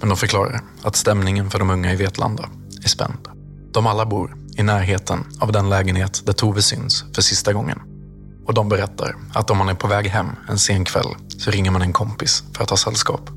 Men 0.00 0.08
de 0.08 0.16
förklarar 0.16 0.60
att 0.82 0.96
stämningen 0.96 1.50
för 1.50 1.58
de 1.58 1.70
unga 1.70 1.92
i 1.92 1.96
Vetlanda 1.96 2.48
är 2.84 2.88
spänd. 2.88 3.28
De 3.72 3.86
alla 3.86 4.06
bor 4.06 4.36
i 4.56 4.62
närheten 4.62 5.24
av 5.40 5.52
den 5.52 5.70
lägenhet 5.70 6.26
där 6.26 6.32
Tove 6.32 6.62
syns 6.62 7.04
för 7.14 7.22
sista 7.22 7.52
gången 7.52 7.80
och 8.46 8.54
de 8.54 8.68
berättar 8.68 9.14
att 9.34 9.50
om 9.50 9.58
man 9.58 9.68
är 9.68 9.74
på 9.74 9.88
väg 9.88 10.06
hem 10.06 10.26
en 10.48 10.58
sen 10.58 10.84
kväll 10.84 11.06
så 11.28 11.50
ringer 11.50 11.70
man 11.70 11.82
en 11.82 11.92
kompis 11.92 12.42
för 12.56 12.62
att 12.64 12.70
ha 12.70 12.76
sällskap. 12.76 13.30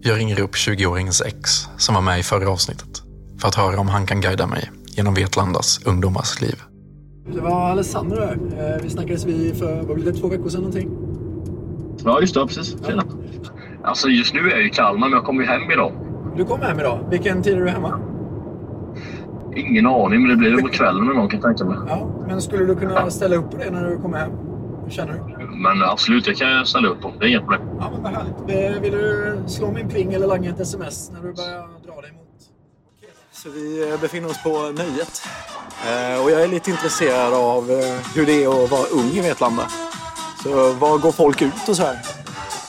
Jag 0.00 0.18
ringer 0.18 0.40
upp 0.40 0.54
20-åringens 0.54 1.22
ex 1.26 1.50
som 1.76 1.94
var 1.94 2.02
med 2.02 2.18
i 2.20 2.22
förra 2.22 2.50
avsnittet 2.50 3.02
för 3.40 3.48
att 3.48 3.54
höra 3.54 3.80
om 3.80 3.88
han 3.88 4.06
kan 4.06 4.20
guida 4.20 4.46
mig 4.46 4.70
genom 4.86 5.14
Vetlandas 5.14 5.80
ungdomars 5.84 6.40
liv. 6.40 6.62
Det 7.34 7.40
var 7.40 7.70
Alessandro 7.70 8.16
där. 8.20 8.38
Eh, 8.76 8.82
Vi 8.82 8.90
snackades 8.90 9.24
vid 9.24 9.56
för, 9.58 9.82
vad 9.82 9.96
blir 9.96 10.12
det, 10.12 10.18
två 10.18 10.28
veckor 10.28 10.48
sedan 10.48 10.60
någonting? 10.60 10.90
Ja, 12.04 12.20
just 12.20 12.34
det. 12.34 12.46
Precis. 12.46 12.76
Tjena. 12.86 13.04
Alltså 13.84 14.08
just 14.08 14.34
nu 14.34 14.40
är 14.40 14.56
jag 14.56 14.66
i 14.66 14.70
Kalmar, 14.70 15.08
men 15.08 15.16
jag 15.16 15.24
kommer 15.24 15.42
ju 15.42 15.48
hem 15.48 15.70
idag. 15.70 15.92
Du 16.36 16.44
kommer 16.44 16.64
hem 16.64 16.80
idag. 16.80 17.06
Vilken 17.10 17.42
tid 17.42 17.52
är 17.54 17.60
du 17.60 17.68
hemma? 17.70 18.00
Ingen 19.56 19.86
aning, 19.86 20.20
men 20.22 20.30
det 20.30 20.36
blir 20.36 20.62
på 20.62 20.68
kvällen 20.68 21.04
någon 21.06 21.16
gång 21.16 21.28
kan 21.28 21.40
jag 21.40 21.56
tänka 21.58 21.64
mig. 21.64 21.78
Ja, 21.88 22.08
men 22.28 22.42
skulle 22.42 22.64
du 22.64 22.76
kunna 22.76 23.10
ställa 23.10 23.36
upp 23.36 23.50
på 23.50 23.56
det 23.56 23.70
när 23.70 23.84
du 23.90 23.98
kommer 23.98 24.18
hem? 24.18 24.30
Känner 24.90 25.12
du? 25.12 25.46
Men 25.46 25.82
absolut, 25.82 26.24
det 26.24 26.34
kan 26.34 26.50
jag 26.50 26.66
ställa 26.68 26.88
upp 26.88 27.00
på. 27.00 27.12
Det 27.20 27.24
är 27.24 27.28
inget 27.28 27.40
problem. 27.40 27.60
Ja, 27.80 27.90
men 27.92 28.02
vad 28.02 28.12
härligt. 28.12 28.82
Vill 28.84 28.92
du 28.92 29.36
slå 29.46 29.72
min 29.72 29.88
pling 29.88 30.12
eller 30.12 30.26
langa 30.26 30.50
ett 30.50 30.60
sms 30.60 31.10
när 31.10 31.20
du 31.20 31.32
börjar 31.32 31.58
dra 31.86 32.00
dig 32.00 32.12
mot? 32.12 32.28
Okej. 32.98 33.10
Så 33.32 33.50
vi 33.50 33.90
eh, 33.92 34.00
befinner 34.00 34.28
oss 34.28 34.42
på 34.42 34.50
Nöjet. 34.50 35.22
Eh, 35.88 36.22
Och 36.24 36.30
jag 36.30 36.42
är 36.42 36.48
lite 36.48 36.70
intresserad 36.70 37.34
av 37.34 37.70
eh, 37.70 37.76
hur 38.14 38.26
det 38.26 38.44
är 38.44 38.64
att 38.64 38.70
vara 38.70 38.86
ung 38.92 39.10
i 39.10 39.20
Vetlanda. 39.20 39.62
Så 40.42 40.72
var 40.72 40.98
går 40.98 41.12
folk 41.12 41.42
ut 41.42 41.68
och 41.68 41.76
så 41.76 41.82
här? 41.82 41.96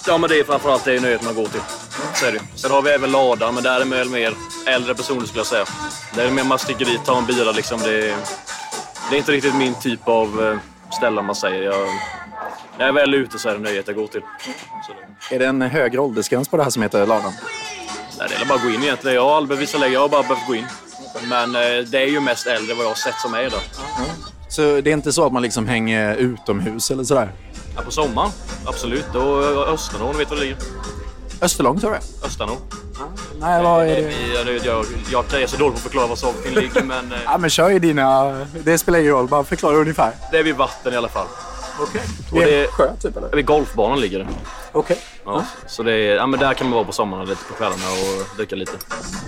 Ja, 0.08 0.18
men 0.18 0.30
det 0.30 0.40
är 0.40 0.44
framförallt 0.44 0.86
det 0.86 1.02
nöjet 1.02 1.24
man 1.26 1.36
går 1.36 1.46
till. 1.46 1.62
Så 2.16 2.26
är 2.26 2.32
det. 2.32 2.40
Sen 2.56 2.72
har 2.72 2.82
vi 2.82 2.90
även 2.90 3.12
ladan, 3.12 3.54
men 3.54 3.64
där 3.64 3.76
är 3.76 3.80
det 3.80 4.10
mer 4.12 4.34
äldre 4.68 4.96
personer 4.96 5.26
skulle 5.26 5.40
jag 5.40 5.48
säga. 5.48 5.66
Där 6.16 6.26
är 6.26 6.32
mer 6.32 6.44
man 6.44 6.60
sticker 6.60 6.86
dit, 6.86 7.06
tar 7.06 7.18
en 7.18 7.26
bira 7.26 7.52
liksom. 7.52 7.80
Det 7.82 8.10
är, 8.10 8.16
det 9.10 9.16
är 9.16 9.18
inte 9.18 9.32
riktigt 9.32 9.56
min 9.56 9.76
typ 9.76 10.08
av 10.08 10.44
eh, 10.44 10.58
ställe 10.98 11.22
man 11.22 11.36
säger. 11.36 11.62
Jag, 11.64 11.88
när 12.78 12.86
jag 12.86 12.88
är 12.88 12.94
väl 12.94 13.14
ute 13.14 13.40
så 13.40 13.50
är 13.50 13.54
det 13.54 13.60
nöjet 13.60 13.88
jag 13.88 13.96
går 13.96 14.08
till. 14.08 14.22
Det, 15.30 15.36
Är 15.36 15.40
det 15.40 15.46
en 15.46 15.62
högre 15.62 16.00
åldersgräns 16.00 16.48
på 16.50 16.58
det 16.58 16.64
här 16.64 16.70
som 16.70 16.82
heter 16.82 17.06
ladan? 17.06 17.34
nej, 18.20 18.28
det 18.30 18.36
är 18.36 18.46
bara 18.46 18.56
att 18.56 18.64
gå 18.64 18.70
in 18.70 18.84
egentligen. 18.84 19.16
Jag 19.16 19.24
har 19.26 19.38
aldrig 19.38 19.60
vissa 19.60 19.78
lägen, 19.78 19.94
jag 19.94 20.02
har 20.02 20.10
bara 20.10 20.24
behövt 20.24 20.48
gå 20.48 20.56
in. 20.56 20.66
Men 21.30 21.56
eh, 21.56 21.62
det 21.88 21.98
är 22.02 22.08
ju 22.08 22.20
mest 22.20 22.48
äldre 22.48 22.76
vad 22.76 22.84
jag 22.86 22.90
har 22.90 22.96
sett 22.96 23.20
som 23.20 23.34
är 23.34 23.44
där. 23.50 23.62
Så 24.50 24.62
det 24.62 24.90
är 24.90 24.94
inte 24.94 25.14
så 25.14 25.26
att 25.26 25.34
man 25.34 25.42
liksom 25.42 25.68
hänger 25.68 26.16
utomhus 26.16 26.92
eller 26.92 27.04
sådär? 27.04 27.32
Ja, 27.76 27.82
på 27.82 27.92
sommaren, 27.92 28.32
absolut. 28.66 29.06
Då 29.14 29.44
Östernån, 29.44 30.18
vet 30.18 30.30
du 30.30 30.36
var 30.36 30.42
det 30.42 30.48
ligger? 30.50 30.58
Österlång 31.42 31.80
tror 31.80 31.94
jag. 31.94 32.28
Östernån. 32.28 32.58
Nej, 33.40 33.64
vad 33.64 33.82
är 33.88 33.88
det? 33.88 34.12
Jag, 34.34 34.66
jag, 34.66 34.86
jag 35.32 35.42
är 35.42 35.48
så 35.48 35.58
dålig 35.58 35.74
på 35.74 35.78
att 35.78 35.84
förklara 35.84 36.08
var 36.08 36.16
saker 36.16 36.52
ligger, 36.62 36.84
men 36.84 37.12
eh, 37.12 37.18
Ja, 37.26 37.38
men 37.38 37.50
kör 37.50 37.70
ju 37.70 37.80
dina... 37.80 38.32
Det 38.64 38.78
spelar 38.78 39.00
ingen 39.00 39.12
roll, 39.12 39.28
bara 39.28 39.44
förklara 39.44 39.76
ungefär. 39.76 40.12
det 40.32 40.38
är 40.38 40.44
vid 40.44 40.56
vatten 40.56 40.94
i 40.94 40.98
alla 40.98 41.08
fall. 41.10 41.28
Okej. 41.80 42.02
Och 42.32 42.40
Det 42.40 42.56
är 42.60 42.62
en 42.64 42.72
sjö 42.72 42.96
typ 43.02 43.18
eller? 43.18 43.30
Vid 43.36 43.46
golfbanan 43.46 44.00
ligger 44.02 44.20
det. 44.20 44.28
Okej. 44.72 44.98
Ja, 45.26 45.44
Så 45.68 45.84
det 45.84 45.92
är, 45.94 46.16
ja, 46.16 46.28
men 46.28 46.40
där 46.40 46.54
kan 46.54 46.68
man 46.68 46.74
vara 46.76 46.86
på 46.86 46.92
sommaren 46.92 47.28
lite 47.28 47.44
på 47.46 47.54
kvällarna 47.54 47.84
och 47.84 48.38
dricka 48.38 48.56
lite. 48.56 48.72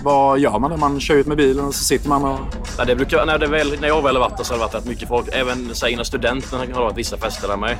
Vad 0.02 0.38
gör 0.38 0.58
man 0.58 0.70
när 0.70 0.78
man 0.78 1.00
kör 1.00 1.14
ut 1.14 1.26
med 1.26 1.36
bilen 1.36 1.64
och 1.64 1.74
så 1.74 1.84
sitter 1.84 2.08
man 2.08 2.24
och... 2.24 2.38
Ja, 2.78 2.84
det 2.84 2.96
brukar, 2.96 3.26
när, 3.26 3.38
det 3.38 3.46
väl, 3.46 3.80
när 3.80 3.88
jag 3.88 4.02
väl 4.02 4.16
har 4.16 4.20
varit 4.20 4.36
där 4.36 4.44
så 4.44 4.52
har 4.54 4.58
det 4.58 4.64
varit 4.64 4.74
rätt 4.74 4.84
mycket 4.84 5.08
folk. 5.08 5.28
Även 5.32 5.74
så 5.74 5.86
här, 5.86 5.92
innan 5.92 6.04
studenten 6.04 6.58
har 6.58 6.66
det 6.66 6.72
varit 6.72 6.96
vissa 6.96 7.16
fester 7.16 7.48
där 7.48 7.56
med. 7.56 7.76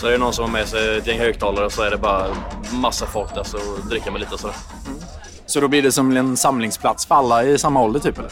Så 0.00 0.06
är 0.06 0.10
det 0.10 0.18
någon 0.18 0.32
som 0.32 0.44
har 0.44 0.52
med 0.52 0.68
sig 0.68 0.98
ett 0.98 1.06
gäng 1.06 1.18
högtalare 1.18 1.70
så 1.70 1.82
är 1.82 1.90
det 1.90 1.96
bara 1.96 2.26
massa 2.72 3.06
folk 3.06 3.34
där 3.34 3.44
så 3.44 3.58
dricker 3.90 4.10
man 4.10 4.20
lite 4.20 4.34
och 4.34 4.40
sådär. 4.40 4.56
Så 5.46 5.60
då 5.60 5.68
blir 5.68 5.82
det 5.82 5.92
som 5.92 6.16
en 6.16 6.36
samlingsplats 6.36 7.06
för 7.06 7.14
alla 7.14 7.44
i 7.44 7.58
samma 7.58 7.82
ålder 7.82 8.00
typ 8.00 8.18
eller? 8.18 8.30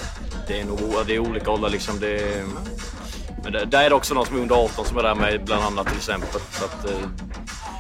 Det 0.49 0.61
är, 0.61 0.65
nog, 0.65 0.79
det 1.07 1.15
är 1.15 1.19
olika 1.19 1.51
åldrar 1.51 1.71
liksom. 1.71 2.01
Det 2.01 2.17
är, 2.17 2.45
men 3.43 3.53
det, 3.53 3.65
där 3.65 3.83
är 3.83 3.89
det 3.91 3.95
också 3.97 4.15
någon 4.15 4.27
som 4.27 4.37
är 4.37 4.41
under 4.41 4.55
18 4.57 4.85
som 4.85 4.99
är 4.99 5.03
där 5.03 5.15
med 5.15 5.45
bland 5.45 5.65
annat 5.65 5.87
till 5.87 5.97
exempel. 5.97 6.41
Så 6.51 6.65
att, 6.65 6.85
eh, 6.85 7.09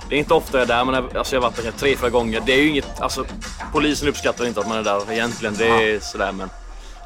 det 0.09 0.14
är 0.14 0.19
inte 0.19 0.35
ofta 0.35 0.59
jag 0.59 0.62
är 0.62 0.67
där, 0.76 0.85
men 0.85 0.95
jag- 0.95 1.17
alltså, 1.17 1.37
jag 1.37 1.43
har 1.43 1.49
varit 1.49 1.57
där 1.57 1.62
kanske 1.62 1.81
tre, 1.81 1.97
fyra 1.97 2.11
gånger. 2.11 2.43
Det 2.47 2.52
är 2.52 2.62
ju 2.62 2.69
inget, 2.69 3.00
alltså, 3.00 3.25
polisen 3.73 4.09
uppskattar 4.09 4.47
inte 4.47 4.61
att 4.61 4.69
man 4.69 4.79
är 4.79 4.83
där 4.83 5.12
egentligen. 5.12 5.55
Det 5.59 5.67
är 5.95 6.00
sådär, 6.00 6.33
men 6.33 6.50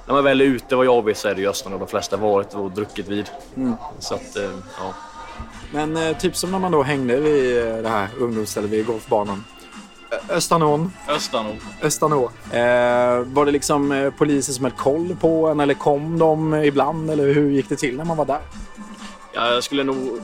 när 0.06 0.14
man 0.14 0.24
väl 0.24 0.40
är 0.40 0.44
ute, 0.44 0.76
vad 0.76 0.86
jag 0.86 1.04
vet, 1.04 1.18
så 1.18 1.28
är 1.28 1.34
det 1.34 1.40
ju 1.40 1.48
Östern 1.48 1.72
och 1.72 1.78
de 1.78 1.88
flesta 1.88 2.16
varit 2.16 2.54
och 2.54 2.70
druckit 2.70 3.08
vid. 3.08 3.26
Mm. 3.56 3.74
Så 3.98 4.14
att, 4.14 4.36
eh, 4.36 4.50
ja. 4.78 4.94
Men 5.72 5.96
eh, 5.96 6.16
typ 6.16 6.36
som 6.36 6.50
när 6.50 6.58
man 6.58 6.72
då 6.72 6.82
hängde 6.82 7.16
vid 7.16 7.56
det 7.84 7.88
här 7.88 8.08
ungdomsstället 8.20 8.70
vid 8.70 8.86
golfbanan. 8.86 9.44
Östanån. 10.28 10.92
Östanå. 11.08 11.50
Östanå. 11.82 12.30
Eh, 12.50 13.18
var 13.24 13.44
det 13.44 13.52
liksom 13.52 13.92
eh, 13.92 14.10
poliser 14.10 14.52
som 14.52 14.64
höll 14.64 14.74
koll 14.74 15.16
på 15.20 15.48
en 15.48 15.60
eller 15.60 15.74
kom 15.74 16.18
de 16.18 16.54
ibland 16.54 17.10
eller 17.10 17.34
hur 17.34 17.50
gick 17.50 17.68
det 17.68 17.76
till 17.76 17.96
när 17.96 18.04
man 18.04 18.16
var 18.16 18.24
där? 18.24 18.40
Ja, 19.32 19.50
jag 19.50 19.64
skulle 19.64 19.84
nog... 19.84 20.20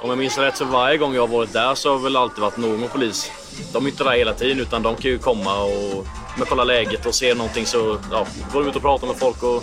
Om 0.00 0.08
jag 0.08 0.18
minns 0.18 0.38
rätt 0.38 0.56
så 0.56 0.64
varje 0.64 0.98
gång 0.98 1.14
jag 1.14 1.22
har 1.22 1.28
varit 1.28 1.52
där 1.52 1.74
så 1.74 1.90
har 1.90 1.96
det 1.96 2.04
väl 2.04 2.16
alltid 2.16 2.40
varit 2.40 2.56
någon 2.56 2.88
polis. 2.88 3.30
De 3.72 3.86
är 3.86 3.90
inte 3.90 4.04
där 4.04 4.12
hela 4.12 4.34
tiden 4.34 4.60
utan 4.60 4.82
de 4.82 4.94
kan 4.94 5.10
ju 5.10 5.18
komma 5.18 5.62
och 5.62 6.06
men 6.36 6.46
kolla 6.46 6.64
läget 6.64 7.06
och 7.06 7.14
se 7.14 7.34
någonting 7.34 7.66
så 7.66 7.98
ja, 8.10 8.26
går 8.52 8.60
de 8.60 8.68
ut 8.68 8.76
och 8.76 8.82
pratar 8.82 9.06
med 9.06 9.16
folk 9.16 9.42
och 9.42 9.62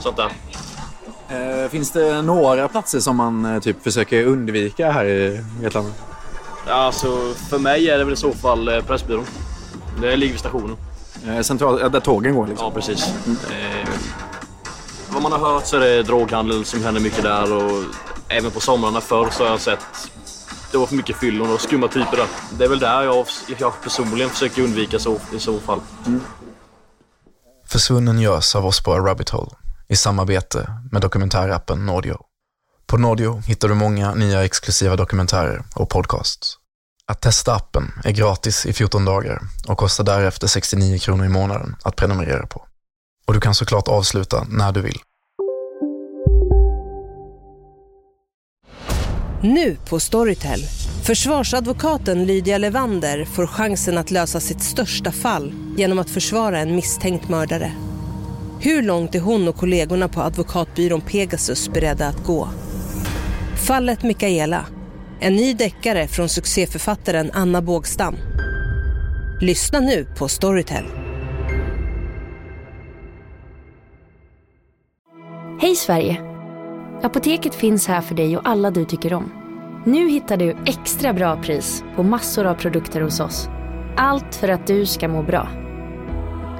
sånt 0.00 0.16
där. 0.16 0.30
Eh, 1.30 1.68
finns 1.68 1.90
det 1.90 2.22
några 2.22 2.68
platser 2.68 3.00
som 3.00 3.16
man 3.16 3.44
eh, 3.44 3.60
typ 3.60 3.82
försöker 3.82 4.26
undvika 4.26 4.90
här 4.90 5.04
i 5.04 5.44
Vetlanda? 5.60 5.90
Ja, 6.70 6.76
alltså, 6.76 7.34
för 7.34 7.58
mig 7.58 7.90
är 7.90 7.98
det 7.98 8.04
väl 8.04 8.12
i 8.14 8.16
så 8.16 8.32
fall 8.32 8.68
eh, 8.68 8.80
Pressbyrån. 8.82 9.26
Det 10.00 10.16
ligger 10.16 10.32
vid 10.32 10.40
stationen. 10.40 10.76
Eh, 11.26 11.40
central, 11.40 11.82
eh, 11.82 11.90
där 11.90 12.00
tågen 12.00 12.34
går 12.34 12.46
liksom? 12.46 12.66
Ja, 12.66 12.74
precis. 12.74 13.08
Eh, 13.26 13.88
vad 15.08 15.22
man 15.22 15.32
har 15.32 15.38
hört 15.38 15.66
så 15.66 15.76
är 15.76 15.80
det 15.80 16.02
droghandel 16.02 16.64
som 16.64 16.84
händer 16.84 17.00
mycket 17.00 17.22
där 17.22 17.52
och 17.52 17.84
även 18.28 18.50
på 18.50 18.60
somrarna 18.60 19.00
förr 19.00 19.28
så 19.30 19.44
har 19.44 19.50
jag 19.50 19.60
sett 19.60 19.78
det 20.72 20.78
var 20.78 20.86
för 20.86 20.94
mycket 20.94 21.16
fyllon 21.16 21.54
och 21.54 21.60
skumma 21.60 21.88
typer 21.88 22.16
där. 22.16 22.26
Det 22.58 22.64
är 22.64 22.68
väl 22.68 22.78
där 22.78 23.02
jag, 23.02 23.26
jag 23.58 23.72
personligen 23.82 24.30
försöker 24.30 24.62
undvika 24.62 24.98
så, 24.98 25.18
i 25.32 25.38
så 25.38 25.60
fall. 25.60 25.80
Försvunnen 27.66 28.20
görs 28.20 28.54
av 28.54 28.66
oss 28.66 28.84
på 28.84 28.94
Rabbit 28.94 29.28
Hole 29.30 29.50
i 29.88 29.96
samarbete 29.96 30.72
med 30.92 31.02
dokumentärappen 31.02 31.86
Nordio. 31.86 32.16
På 32.86 32.98
Nordio 32.98 33.42
hittar 33.46 33.68
du 33.68 33.74
många 33.74 34.14
nya 34.14 34.44
exklusiva 34.44 34.96
dokumentärer 34.96 35.64
och 35.74 35.88
podcasts. 35.88 36.59
Att 37.10 37.20
testa 37.20 37.54
appen 37.54 37.92
är 38.04 38.10
gratis 38.10 38.66
i 38.66 38.72
14 38.72 39.04
dagar 39.04 39.40
och 39.68 39.78
kostar 39.78 40.04
därefter 40.04 40.46
69 40.46 40.98
kronor 40.98 41.26
i 41.26 41.28
månaden 41.28 41.76
att 41.82 41.96
prenumerera 41.96 42.46
på. 42.46 42.66
Och 43.26 43.34
du 43.34 43.40
kan 43.40 43.54
såklart 43.54 43.88
avsluta 43.88 44.46
när 44.48 44.72
du 44.72 44.80
vill. 44.80 44.98
Nu 49.42 49.76
på 49.88 50.00
Storytel. 50.00 50.60
Försvarsadvokaten 51.02 52.26
Lydia 52.26 52.58
Levander 52.58 53.24
får 53.24 53.46
chansen 53.46 53.98
att 53.98 54.10
lösa 54.10 54.40
sitt 54.40 54.62
största 54.62 55.12
fall 55.12 55.52
genom 55.76 55.98
att 55.98 56.10
försvara 56.10 56.58
en 56.58 56.76
misstänkt 56.76 57.28
mördare. 57.28 57.72
Hur 58.60 58.82
långt 58.82 59.14
är 59.14 59.20
hon 59.20 59.48
och 59.48 59.56
kollegorna 59.56 60.08
på 60.08 60.22
advokatbyrån 60.22 61.00
Pegasus 61.00 61.68
beredda 61.68 62.06
att 62.06 62.24
gå? 62.24 62.48
Fallet 63.66 64.02
Mikaela. 64.02 64.66
En 65.22 65.36
ny 65.36 65.54
deckare 65.54 66.08
från 66.08 66.28
succéförfattaren 66.28 67.30
Anna 67.32 67.62
Bågstam. 67.62 68.16
Lyssna 69.40 69.80
nu 69.80 70.06
på 70.18 70.28
Storytel. 70.28 70.84
Hej 75.60 75.76
Sverige! 75.76 76.20
Apoteket 77.02 77.54
finns 77.54 77.86
här 77.86 78.00
för 78.00 78.14
dig 78.14 78.36
och 78.36 78.48
alla 78.48 78.70
du 78.70 78.84
tycker 78.84 79.14
om. 79.14 79.32
Nu 79.86 80.10
hittar 80.10 80.36
du 80.36 80.56
extra 80.66 81.12
bra 81.12 81.42
pris 81.42 81.84
på 81.96 82.02
massor 82.02 82.46
av 82.46 82.54
produkter 82.54 83.00
hos 83.00 83.20
oss. 83.20 83.48
Allt 83.96 84.34
för 84.34 84.48
att 84.48 84.66
du 84.66 84.86
ska 84.86 85.08
må 85.08 85.22
bra. 85.22 85.48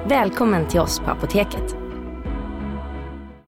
Välkommen 0.09 0.67
till 0.67 0.79
oss 0.79 0.99
på 0.99 1.11
Apoteket. 1.11 1.80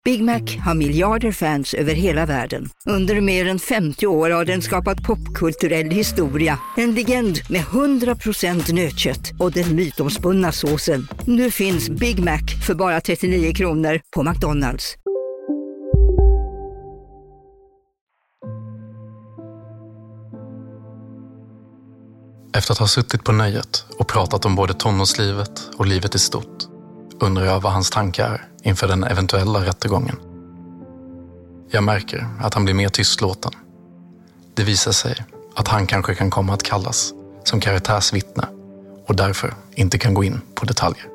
Big 0.06 0.24
Mac 0.24 0.58
har 0.66 0.76
miljarder 0.76 1.32
fans 1.32 1.74
över 1.74 1.94
hela 1.94 2.26
världen. 2.26 2.70
Under 2.86 3.22
mer 3.22 3.48
än 3.48 3.60
50 3.60 4.08
år 4.08 4.30
har 4.30 4.46
den 4.46 4.62
skapat 4.62 5.04
popkulturell 5.04 5.90
historia. 5.90 6.60
En 6.78 6.96
legend 6.96 7.40
med 7.50 7.62
100% 7.62 8.74
nötkött 8.74 9.32
och 9.40 9.52
den 9.52 9.76
mytomspunna 9.76 10.52
såsen. 10.52 11.08
Nu 11.26 11.52
finns 11.52 11.90
Big 11.90 12.20
Mac 12.20 12.40
för 12.68 12.74
bara 12.76 13.02
39 13.02 13.54
kronor 13.54 14.00
på 14.16 14.24
McDonalds. 14.24 14.96
Efter 22.58 22.72
att 22.72 22.80
ha 22.80 22.88
suttit 22.88 23.24
på 23.24 23.32
nöjet 23.32 23.86
och 24.00 24.08
pratat 24.08 24.46
om 24.46 24.56
både 24.56 24.74
tonårslivet 24.74 25.70
och 25.78 25.86
livet 25.86 26.16
i 26.16 26.20
stort 26.20 26.73
undrar 27.24 27.46
jag 27.46 27.60
vad 27.60 27.74
hans 27.74 27.90
tankar 27.90 28.26
är 28.26 28.48
inför 28.64 28.88
den 28.88 29.04
eventuella 29.04 29.66
rättegången. 29.66 30.16
Jag 31.72 31.84
märker 31.84 32.28
att 32.40 32.54
han 32.54 32.64
blir 32.64 32.74
mer 32.74 32.90
tystlåten. 32.90 33.52
Det 34.54 34.64
visar 34.64 34.92
sig 34.92 35.26
att 35.56 35.68
han 35.68 35.88
kanske 35.88 36.16
kan 36.16 36.30
komma 36.30 36.54
att 36.54 36.64
kallas 36.64 37.14
som 37.44 37.60
karaktärsvittne 37.60 38.48
och 39.08 39.16
därför 39.16 39.54
inte 39.76 39.98
kan 39.98 40.14
gå 40.14 40.24
in 40.24 40.42
på 40.56 40.66
detaljer. 40.66 41.08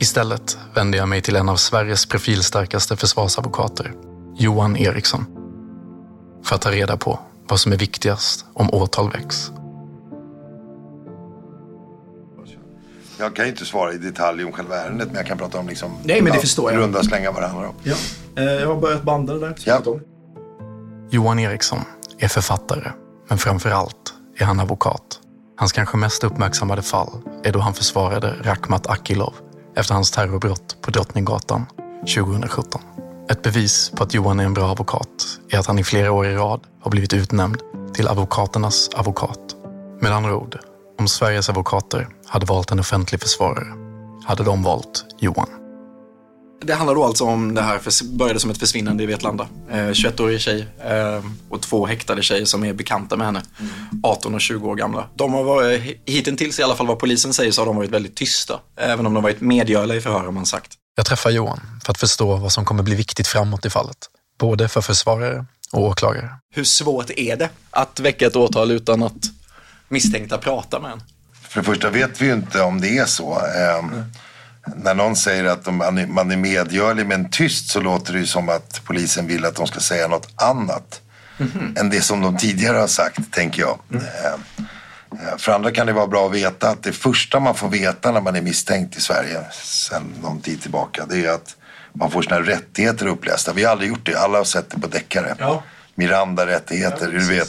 Istället 0.00 0.58
vänder 0.74 0.98
jag 0.98 1.08
mig 1.08 1.22
till 1.22 1.36
en 1.36 1.48
av 1.48 1.56
Sveriges 1.56 2.06
profilstarkaste 2.06 2.96
försvarsadvokater, 2.96 3.94
Johan 4.36 4.76
Eriksson, 4.76 5.26
för 6.44 6.54
att 6.54 6.62
ta 6.62 6.70
reda 6.70 6.96
på 6.96 7.20
vad 7.48 7.60
som 7.60 7.72
är 7.72 7.76
viktigast 7.76 8.44
om 8.54 8.74
åtal 8.74 9.10
väcks. 9.10 9.50
Jag 13.18 13.36
kan 13.36 13.44
ju 13.44 13.50
inte 13.50 13.64
svara 13.64 13.92
i 13.92 13.98
detalj 13.98 14.44
om 14.44 14.52
själva 14.52 14.76
ärendet, 14.76 15.06
men 15.08 15.16
jag 15.16 15.26
kan 15.26 15.38
prata 15.38 15.58
om 15.58 15.68
liksom, 15.68 15.90
Nej, 16.04 16.22
men 16.22 16.32
det 16.32 16.38
förstår 16.38 16.72
jag. 16.72 16.80
runda 16.80 17.02
det 17.02 17.16
handlar 17.46 17.68
om. 17.68 17.74
Ja. 17.82 17.94
Eh, 18.36 18.44
Jag 18.44 18.66
har 18.68 18.80
börjat 18.80 19.02
banda 19.02 19.32
det 19.34 19.40
där. 19.40 19.54
Ja. 19.64 19.82
Johan 21.10 21.38
Eriksson 21.38 21.80
är 22.18 22.28
författare, 22.28 22.92
men 23.28 23.38
framför 23.38 23.70
allt 23.70 24.14
är 24.38 24.44
han 24.44 24.60
advokat. 24.60 25.20
Hans 25.56 25.72
kanske 25.72 25.96
mest 25.96 26.24
uppmärksammade 26.24 26.82
fall 26.82 27.08
är 27.44 27.52
då 27.52 27.58
han 27.58 27.74
försvarade 27.74 28.34
Rakhmat 28.42 28.86
Akilov 28.86 29.34
efter 29.76 29.94
hans 29.94 30.10
terrorbrott 30.10 30.76
på 30.82 30.90
Drottninggatan 30.90 31.66
2017. 32.00 32.80
Ett 33.30 33.42
bevis 33.42 33.92
på 33.96 34.02
att 34.02 34.14
Johan 34.14 34.40
är 34.40 34.44
en 34.44 34.54
bra 34.54 34.70
advokat 34.70 35.08
är 35.50 35.58
att 35.58 35.66
han 35.66 35.78
i 35.78 35.84
flera 35.84 36.12
år 36.12 36.26
i 36.26 36.34
rad 36.34 36.60
har 36.80 36.90
blivit 36.90 37.12
utnämnd 37.14 37.58
till 37.94 38.08
advokaternas 38.08 38.90
advokat. 38.94 39.38
Med 40.00 40.12
andra 40.12 40.36
ord, 40.36 40.58
om 40.98 41.08
Sveriges 41.08 41.48
advokater 41.48 42.08
hade 42.26 42.46
valt 42.46 42.70
en 42.70 42.80
offentlig 42.80 43.20
försvarare 43.20 43.88
hade 44.24 44.44
de 44.44 44.62
valt 44.62 45.04
Johan. 45.18 45.48
Det 46.62 46.74
handlar 46.74 46.94
då 46.94 47.04
alltså 47.04 47.24
om 47.24 47.54
det 47.54 47.62
här, 47.62 47.80
började 48.16 48.40
som 48.40 48.50
ett 48.50 48.58
försvinnande 48.58 49.02
i 49.02 49.06
Vetlanda. 49.06 49.48
Eh, 49.70 49.74
21-årig 49.74 50.40
tjej 50.40 50.66
eh, 50.84 51.24
och 51.48 51.62
två 51.62 51.86
häktade 51.86 52.22
tjejer 52.22 52.44
som 52.44 52.64
är 52.64 52.72
bekanta 52.72 53.16
med 53.16 53.26
henne. 53.26 53.42
18 54.02 54.34
och 54.34 54.40
20 54.40 54.68
år 54.68 54.74
gamla. 54.74 55.08
De 55.14 55.32
har 55.32 55.44
varit, 55.44 56.02
hittills 56.06 56.58
i 56.58 56.62
alla 56.62 56.74
fall 56.74 56.86
vad 56.86 56.98
polisen 56.98 57.32
säger, 57.34 57.52
så 57.52 57.60
har 57.60 57.66
de 57.66 57.76
varit 57.76 57.90
väldigt 57.90 58.16
tysta. 58.16 58.60
Även 58.76 59.06
om 59.06 59.14
de 59.14 59.22
varit 59.22 59.40
medgörliga 59.40 59.98
i 59.98 60.00
förhör 60.00 60.20
har 60.20 60.32
man 60.32 60.46
sagt. 60.46 60.72
Jag 60.96 61.06
träffar 61.06 61.30
Johan 61.30 61.60
för 61.84 61.92
att 61.92 61.98
förstå 61.98 62.36
vad 62.36 62.52
som 62.52 62.64
kommer 62.64 62.82
bli 62.82 62.94
viktigt 62.94 63.26
framåt 63.26 63.66
i 63.66 63.70
fallet. 63.70 63.98
Både 64.38 64.68
för 64.68 64.80
försvarare 64.80 65.46
och 65.72 65.82
åklagare. 65.82 66.30
Hur 66.54 66.64
svårt 66.64 67.10
är 67.16 67.36
det 67.36 67.50
att 67.70 68.00
väcka 68.00 68.26
ett 68.26 68.36
åtal 68.36 68.70
utan 68.70 69.02
att 69.02 69.37
misstänkta 69.88 70.38
pratar 70.38 70.80
med 70.80 70.90
en? 70.92 71.02
För 71.42 71.60
det 71.60 71.64
första 71.66 71.90
vet 71.90 72.20
vi 72.20 72.26
ju 72.26 72.32
inte 72.32 72.60
om 72.62 72.80
det 72.80 72.98
är 72.98 73.06
så. 73.06 73.32
Eh, 73.38 73.84
När 74.76 74.94
någon 74.94 75.16
säger 75.16 75.44
att 75.44 75.66
man 75.74 75.98
är- 76.32 76.36
medgörlig 76.36 77.06
men 77.06 77.30
tyst 77.30 77.70
så 77.70 77.80
låter 77.80 78.12
det 78.12 78.18
ju 78.18 78.26
som 78.26 78.48
att 78.48 78.80
polisen 78.84 79.26
vill 79.26 79.44
att 79.44 79.54
de 79.56 79.66
ska 79.66 79.80
säga 79.80 80.08
något 80.08 80.28
annat 80.42 81.00
än 81.76 81.90
det 81.90 82.00
som 82.02 82.20
de 82.20 82.36
tidigare 82.36 82.76
har 82.76 82.86
sagt, 82.86 83.18
tänker 83.32 83.60
jag. 83.62 83.78
Eh, 83.94 84.00
eh, 84.26 85.36
För 85.38 85.52
andra 85.52 85.70
kan 85.70 85.86
det 85.86 85.92
vara 85.92 86.06
bra 86.06 86.26
att 86.26 86.32
veta 86.34 86.68
att 86.70 86.82
det 86.82 86.92
första 86.92 87.40
man 87.40 87.54
får 87.54 87.68
veta 87.68 88.12
när 88.12 88.20
man 88.20 88.36
är 88.36 88.42
misstänkt 88.42 88.96
i 88.96 89.00
Sverige 89.00 89.40
sedan 89.62 90.12
någon 90.22 90.40
tid 90.40 90.62
tillbaka 90.62 91.06
det 91.08 91.26
är 91.26 91.30
att 91.30 91.56
man 91.92 92.10
får 92.10 92.22
sina 92.22 92.40
rättigheter 92.40 93.06
upplästa. 93.06 93.52
Vi 93.52 93.64
har 93.64 93.72
aldrig 93.72 93.90
gjort 93.90 94.06
det, 94.06 94.14
alla 94.16 94.38
har 94.38 94.44
sett 94.44 94.70
det 94.70 94.80
på 94.80 94.86
deckare. 94.86 95.34
Miranda-rättigheter, 95.94 97.06
du 97.12 97.18
vet, 97.26 97.48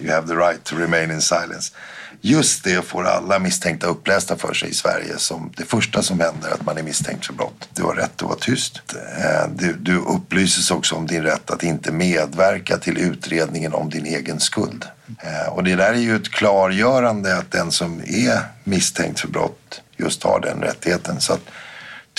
you 0.00 0.12
have 0.12 0.26
the 0.26 0.34
right 0.34 0.64
to 0.64 0.76
remain 0.76 1.10
in 1.10 1.20
silence. 1.20 1.72
Just 2.20 2.64
det 2.64 2.82
får 2.82 3.04
alla 3.06 3.38
misstänkta 3.38 3.86
upplästa 3.86 4.36
för 4.36 4.54
sig 4.54 4.70
i 4.70 4.74
Sverige 4.74 5.18
som 5.18 5.52
det 5.56 5.64
första 5.64 6.02
som 6.02 6.20
händer 6.20 6.50
att 6.50 6.66
man 6.66 6.78
är 6.78 6.82
misstänkt 6.82 7.26
för 7.26 7.32
brott. 7.32 7.68
Du 7.74 7.82
har 7.82 7.94
rätt 7.94 8.22
att 8.22 8.22
vara 8.22 8.38
tyst. 8.38 8.82
Eh, 8.94 9.48
du, 9.54 9.72
du 9.72 9.96
upplyses 9.96 10.70
också 10.70 10.94
om 10.94 11.06
din 11.06 11.22
rätt 11.22 11.50
att 11.50 11.62
inte 11.62 11.92
medverka 11.92 12.78
till 12.78 12.98
utredningen 12.98 13.74
om 13.74 13.90
din 13.90 14.06
egen 14.06 14.40
skuld. 14.40 14.84
Eh, 15.22 15.52
och 15.52 15.64
det 15.64 15.76
där 15.76 15.92
är 15.92 15.98
ju 15.98 16.16
ett 16.16 16.30
klargörande 16.30 17.36
att 17.36 17.50
den 17.50 17.72
som 17.72 18.00
är 18.06 18.40
misstänkt 18.64 19.20
för 19.20 19.28
brott 19.28 19.80
just 19.96 20.22
har 20.22 20.40
den 20.40 20.60
rättigheten. 20.60 21.20
Så 21.20 21.32
att 21.32 21.42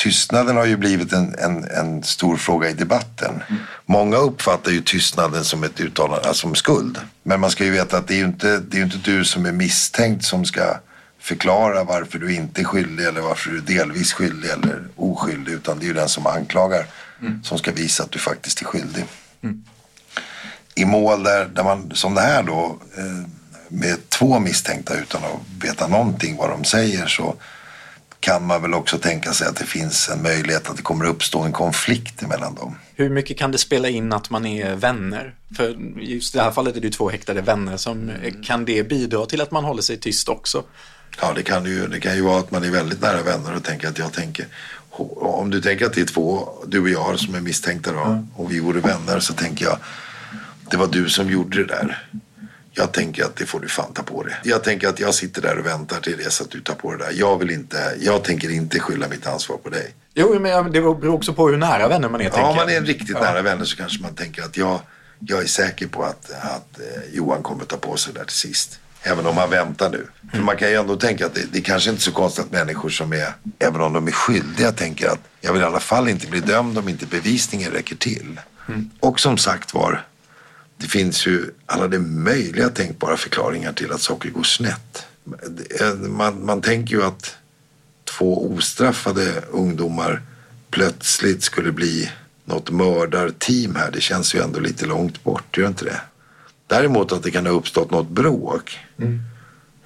tystnaden 0.04 0.58
har 0.58 0.66
ju 0.66 0.78
blivit 0.78 1.14
en, 1.14 1.36
en, 1.40 1.64
en 1.64 2.04
stor 2.04 2.38
fråga 2.38 2.70
i 2.70 2.74
debatten. 2.74 3.44
Många 3.86 4.18
uppfattar 4.18 4.72
ju 4.72 4.82
tystnaden 4.82 5.44
som 5.44 5.64
ett 5.64 5.80
uttalande, 5.80 6.28
alltså 6.28 6.42
som 6.42 6.56
skuld. 6.56 7.00
Men 7.24 7.40
man 7.40 7.52
ska 7.52 7.66
ju 7.66 7.72
veta 7.72 7.98
att 7.98 8.08
det 8.08 8.14
är 8.14 8.18
ju 8.18 8.26
inte, 8.26 8.60
det 8.60 8.78
är 8.78 8.84
inte 8.84 8.98
du 8.98 9.26
som 9.26 9.46
är 9.46 9.52
misstänkt 9.52 10.26
som 10.26 10.46
ska 10.46 10.80
förklara 11.20 11.84
varför 11.84 12.20
du 12.20 12.36
inte 12.36 12.62
är 12.62 12.66
skyldig 12.66 13.06
eller 13.06 13.22
varför 13.22 13.50
du 13.50 13.58
är 13.58 13.62
delvis 13.62 14.14
skyldig 14.14 14.50
eller 14.50 14.88
oskyldig. 14.96 15.54
Utan 15.54 15.80
det 15.80 15.86
är 15.86 15.88
ju 15.88 15.94
den 15.94 16.10
som 16.10 16.28
anklagar 16.28 16.86
som 17.44 17.58
ska 17.58 17.72
visa 17.72 18.04
att 18.04 18.12
du 18.12 18.20
faktiskt 18.20 18.62
är 18.62 18.66
skyldig. 18.66 19.06
I 20.76 20.86
mål 20.86 21.24
där, 21.24 21.46
där 21.46 21.64
man, 21.64 21.92
som 21.94 22.16
det 22.16 22.22
här 22.22 22.44
då, 22.44 22.80
eh, 22.98 23.30
med 23.68 24.10
två 24.10 24.40
misstänkta 24.40 24.94
utan 24.94 25.22
att 25.24 25.64
veta 25.64 25.88
någonting 25.88 26.38
vad 26.38 26.50
de 26.50 26.64
säger 26.64 27.08
så 27.08 27.36
kan 28.20 28.48
man 28.48 28.62
väl 28.62 28.74
också 28.74 28.98
tänka 28.98 29.34
sig 29.34 29.48
att 29.48 29.56
det 29.56 29.66
finns 29.66 30.10
en 30.10 30.24
möjlighet 30.24 30.70
att 30.70 30.78
det 30.78 30.84
kommer 30.84 31.06
uppstå 31.06 31.40
en 31.42 31.52
konflikt 31.52 32.22
mellan 32.28 32.56
dem. 32.56 32.76
Hur 32.96 33.10
mycket 33.10 33.38
kan 33.38 33.52
det 33.52 33.58
spela 33.58 33.90
in 33.90 34.14
att 34.14 34.30
man 34.30 34.46
är 34.46 34.76
vänner? 34.76 35.36
För 35.58 35.78
just 36.00 36.36
i 36.36 36.38
det 36.38 36.44
här 36.44 36.52
fallet 36.52 36.76
är 36.76 36.82
det 36.82 36.88
ju 36.88 36.92
två 36.92 37.10
häktade 37.10 37.42
vänner. 37.42 37.78
Som, 37.78 38.12
kan 38.44 38.66
det 38.66 38.90
bidra 38.90 39.26
till 39.26 39.42
att 39.42 39.52
man 39.52 39.64
håller 39.64 39.82
sig 39.82 39.98
tyst 39.98 40.30
också? 40.30 40.64
Ja, 41.22 41.34
det 41.36 41.44
kan, 41.44 41.66
ju, 41.66 41.88
det 41.88 42.00
kan 42.00 42.16
ju 42.16 42.22
vara 42.22 42.40
att 42.40 42.52
man 42.52 42.64
är 42.64 42.70
väldigt 42.70 43.02
nära 43.02 43.24
vänner 43.24 43.56
och 43.56 43.64
tänker 43.64 43.88
att 43.88 43.98
jag 43.98 44.14
tänker 44.14 44.46
om 44.92 45.50
du 45.50 45.62
tänker 45.62 45.86
att 45.86 45.94
det 45.94 46.02
är 46.02 46.06
två, 46.06 46.50
du 46.68 46.82
och 46.82 46.90
jag 46.90 47.20
som 47.20 47.36
är 47.36 47.42
misstänkta 47.42 47.92
då, 47.92 48.26
och 48.36 48.52
vi 48.52 48.60
vore 48.60 48.80
vänner 48.80 49.20
så 49.20 49.34
tänker 49.34 49.66
jag 49.66 49.78
det 50.70 50.78
var 50.78 50.88
du 50.88 51.10
som 51.10 51.30
gjorde 51.30 51.58
det 51.58 51.66
där. 51.66 52.08
Jag 52.80 52.92
tänker 52.92 53.24
att 53.24 53.36
det 53.36 53.46
får 53.46 53.60
du 53.60 53.68
fan 53.68 53.94
ta 53.94 54.04
på 54.04 54.24
dig. 54.24 54.36
Jag 54.44 54.64
tänker 54.64 54.88
att 54.88 55.00
jag 55.00 55.14
sitter 55.16 55.42
där 55.42 55.60
och 55.60 55.66
väntar 55.66 56.00
till 56.00 56.18
dess 56.18 56.42
att 56.42 56.50
du 56.50 56.62
tar 56.62 56.76
på 56.76 56.92
det 56.92 56.98
där. 56.98 57.12
Jag 57.14 57.40
vill 57.40 57.50
inte, 57.52 57.96
jag 58.00 58.24
tänker 58.24 58.50
inte 58.52 58.80
skylla 58.80 59.08
mitt 59.08 59.28
ansvar 59.28 59.58
på 59.58 59.70
dig. 59.70 59.94
Jo, 60.14 60.40
men 60.40 60.72
det 60.72 60.82
beror 60.82 61.10
också 61.10 61.34
på 61.34 61.48
hur 61.50 61.58
nära 61.58 61.88
vänner 61.88 62.10
man 62.10 62.22
är. 62.22 62.26
Ja, 62.26 62.32
jag. 62.38 62.56
man 62.56 62.70
är 62.70 62.82
riktigt 62.82 63.10
Ja. 63.10 63.20
nära 63.20 63.42
vänner 63.42 63.66
så 63.66 63.78
kanske 63.78 64.02
man 64.02 64.16
tänker 64.16 64.42
att 64.44 64.58
jag, 64.58 64.80
jag 65.20 65.42
är 65.42 65.46
säker 65.46 65.88
på 65.88 66.04
att, 66.04 66.32
att 66.42 66.80
eh, 66.80 67.14
Johan 67.14 67.44
kommer 67.44 67.66
ta 67.66 67.78
på 67.78 67.98
sig 67.98 68.14
det 68.14 68.20
där 68.20 68.26
till 68.26 68.38
sist. 68.38 68.80
Även 69.04 69.26
om 69.26 69.38
han 69.38 69.50
väntar 69.50 69.90
nu. 69.90 70.08
För 70.34 70.40
man 70.42 70.58
kan 70.58 70.70
ju 70.70 70.76
ändå 70.76 70.96
tänka 70.96 71.26
att 71.26 71.36
det, 71.36 71.46
det 71.52 71.62
kanske 71.62 71.90
inte 71.90 72.00
är 72.00 72.04
så 72.04 72.12
konstigt 72.12 72.46
att 72.46 72.52
människor 72.52 72.90
som 72.90 73.14
är, 73.14 73.34
även 73.60 73.82
om 73.82 73.94
de 73.94 74.08
är 74.08 74.12
skyldiga, 74.12 74.72
tänker 74.72 75.08
att 75.10 75.20
jag 75.42 75.54
vill 75.54 75.62
i 75.62 75.66
alla 75.66 75.80
fall 75.80 76.10
inte 76.10 76.28
bli 76.28 76.40
dömd 76.40 76.78
om 76.78 76.90
inte 76.90 77.06
bevisningen 77.06 77.72
räcker 77.72 77.96
till. 77.96 78.40
Och 79.00 79.20
som 79.20 79.38
sagt 79.38 79.74
var, 79.74 80.06
det 80.80 80.88
finns 80.88 81.28
ju 81.28 81.52
alla 81.66 81.88
de 81.88 82.24
möjliga 82.24 82.70
tänkbara 82.70 83.18
förklaringar 83.18 83.74
till 83.74 83.92
att 83.92 84.02
saker 84.02 84.30
går 84.30 84.44
snett. 84.44 85.06
Man, 86.10 86.46
man 86.46 86.62
tänker 86.62 86.96
ju 86.96 87.04
att 87.04 87.36
två 88.04 88.52
ostraffade 88.52 89.44
ungdomar 89.52 90.22
plötsligt 90.70 91.44
skulle 91.44 91.72
bli 91.72 92.12
något 92.46 92.72
mördarteam 92.72 93.76
här. 93.76 93.92
Det 93.92 94.02
känns 94.02 94.36
ju 94.36 94.42
ändå 94.44 94.60
lite 94.60 94.86
långt 94.86 95.24
bort, 95.24 95.58
gör 95.58 95.68
inte 95.68 95.86
det? 95.86 96.02
Däremot 96.68 97.12
att 97.12 97.24
det 97.24 97.32
kan 97.32 97.46
ha 97.46 97.54
uppstått 97.54 97.92
något 97.92 98.10
bråk. 98.10 98.80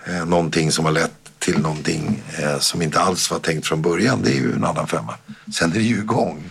Eh, 0.05 0.25
någonting 0.25 0.71
som 0.71 0.85
har 0.85 0.91
lett 0.91 1.31
till 1.39 1.59
någonting 1.59 2.23
eh, 2.37 2.59
som 2.59 2.81
inte 2.81 2.99
alls 2.99 3.31
var 3.31 3.39
tänkt 3.39 3.67
från 3.67 3.81
början. 3.81 4.21
Det 4.23 4.31
är 4.31 4.35
ju 4.35 4.53
en 4.53 4.63
annan 4.63 4.87
femma. 4.87 5.15
Sen 5.53 5.71
är 5.71 5.75
det 5.75 5.81
ju 5.81 5.97
igång. 5.97 6.49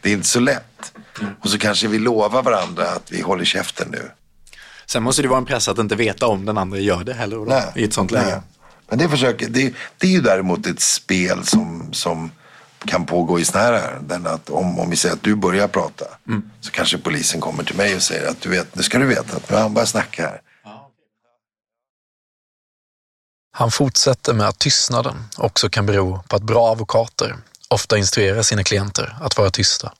Det 0.00 0.08
är 0.08 0.12
inte 0.12 0.28
så 0.28 0.40
lätt. 0.40 0.92
Och 1.40 1.50
så 1.50 1.58
kanske 1.58 1.88
vi 1.88 1.98
lovar 1.98 2.42
varandra 2.42 2.88
att 2.88 3.12
vi 3.12 3.20
håller 3.20 3.44
käften 3.44 3.88
nu. 3.90 4.10
Sen 4.86 5.02
måste 5.02 5.22
det 5.22 5.28
vara 5.28 5.38
en 5.38 5.46
press 5.46 5.68
att 5.68 5.78
inte 5.78 5.96
veta 5.96 6.26
om 6.26 6.44
den 6.44 6.58
andra 6.58 6.78
gör 6.78 7.04
det 7.04 7.14
heller 7.14 7.36
då, 7.36 7.62
i 7.74 7.84
ett 7.84 7.92
sånt 7.92 8.10
läge. 8.10 8.30
Nej. 8.30 8.40
Men 8.88 8.98
det, 8.98 9.08
försöker, 9.08 9.48
det, 9.48 9.74
det 9.98 10.06
är 10.06 10.10
ju 10.10 10.20
däremot 10.20 10.66
ett 10.66 10.80
spel 10.80 11.44
som, 11.44 11.88
som 11.92 12.30
kan 12.84 13.06
pågå 13.06 13.40
i 13.40 13.44
såna 13.44 13.64
här 13.64 13.72
ärenden. 13.72 14.26
Att 14.26 14.50
om, 14.50 14.78
om 14.78 14.90
vi 14.90 14.96
säger 14.96 15.14
att 15.14 15.22
du 15.22 15.34
börjar 15.34 15.68
prata 15.68 16.04
så 16.60 16.70
kanske 16.70 16.98
polisen 16.98 17.40
kommer 17.40 17.64
till 17.64 17.76
mig 17.76 17.96
och 17.96 18.02
säger 18.02 18.30
att 18.30 18.40
du 18.40 18.48
vet, 18.48 18.74
nu 18.74 18.82
ska 18.82 18.98
du 18.98 19.06
veta 19.06 19.36
att 19.36 19.50
nu 19.50 19.56
har 19.56 19.62
han 19.62 19.74
börjat 19.74 19.88
snacka 19.88 20.22
här. 20.22 20.40
Han 23.52 23.70
fortsätter 23.70 24.34
med 24.34 24.48
att 24.48 24.58
tystnaden 24.58 25.16
också 25.36 25.68
kan 25.68 25.86
bero 25.86 26.22
på 26.28 26.36
att 26.36 26.42
bra 26.42 26.72
advokater 26.72 27.36
ofta 27.68 27.98
instruerar 27.98 28.42
sina 28.42 28.64
klienter 28.64 29.16
att 29.20 29.38
vara 29.38 29.50
tysta. 29.50 29.92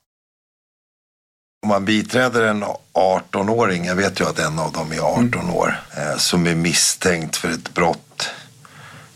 Om 1.63 1.69
man 1.69 1.85
biträder 1.85 2.43
en 2.43 2.65
18-åring, 2.95 3.85
jag 3.85 3.95
vet 3.97 4.21
ju 4.21 4.25
att 4.25 4.39
en 4.39 4.59
av 4.59 4.73
dem 4.73 4.93
är 4.93 5.01
18 5.01 5.51
år, 5.51 5.81
eh, 5.97 6.17
som 6.19 6.47
är 6.47 6.55
misstänkt 6.55 7.37
för 7.37 7.51
ett 7.51 7.75
brott 7.75 8.29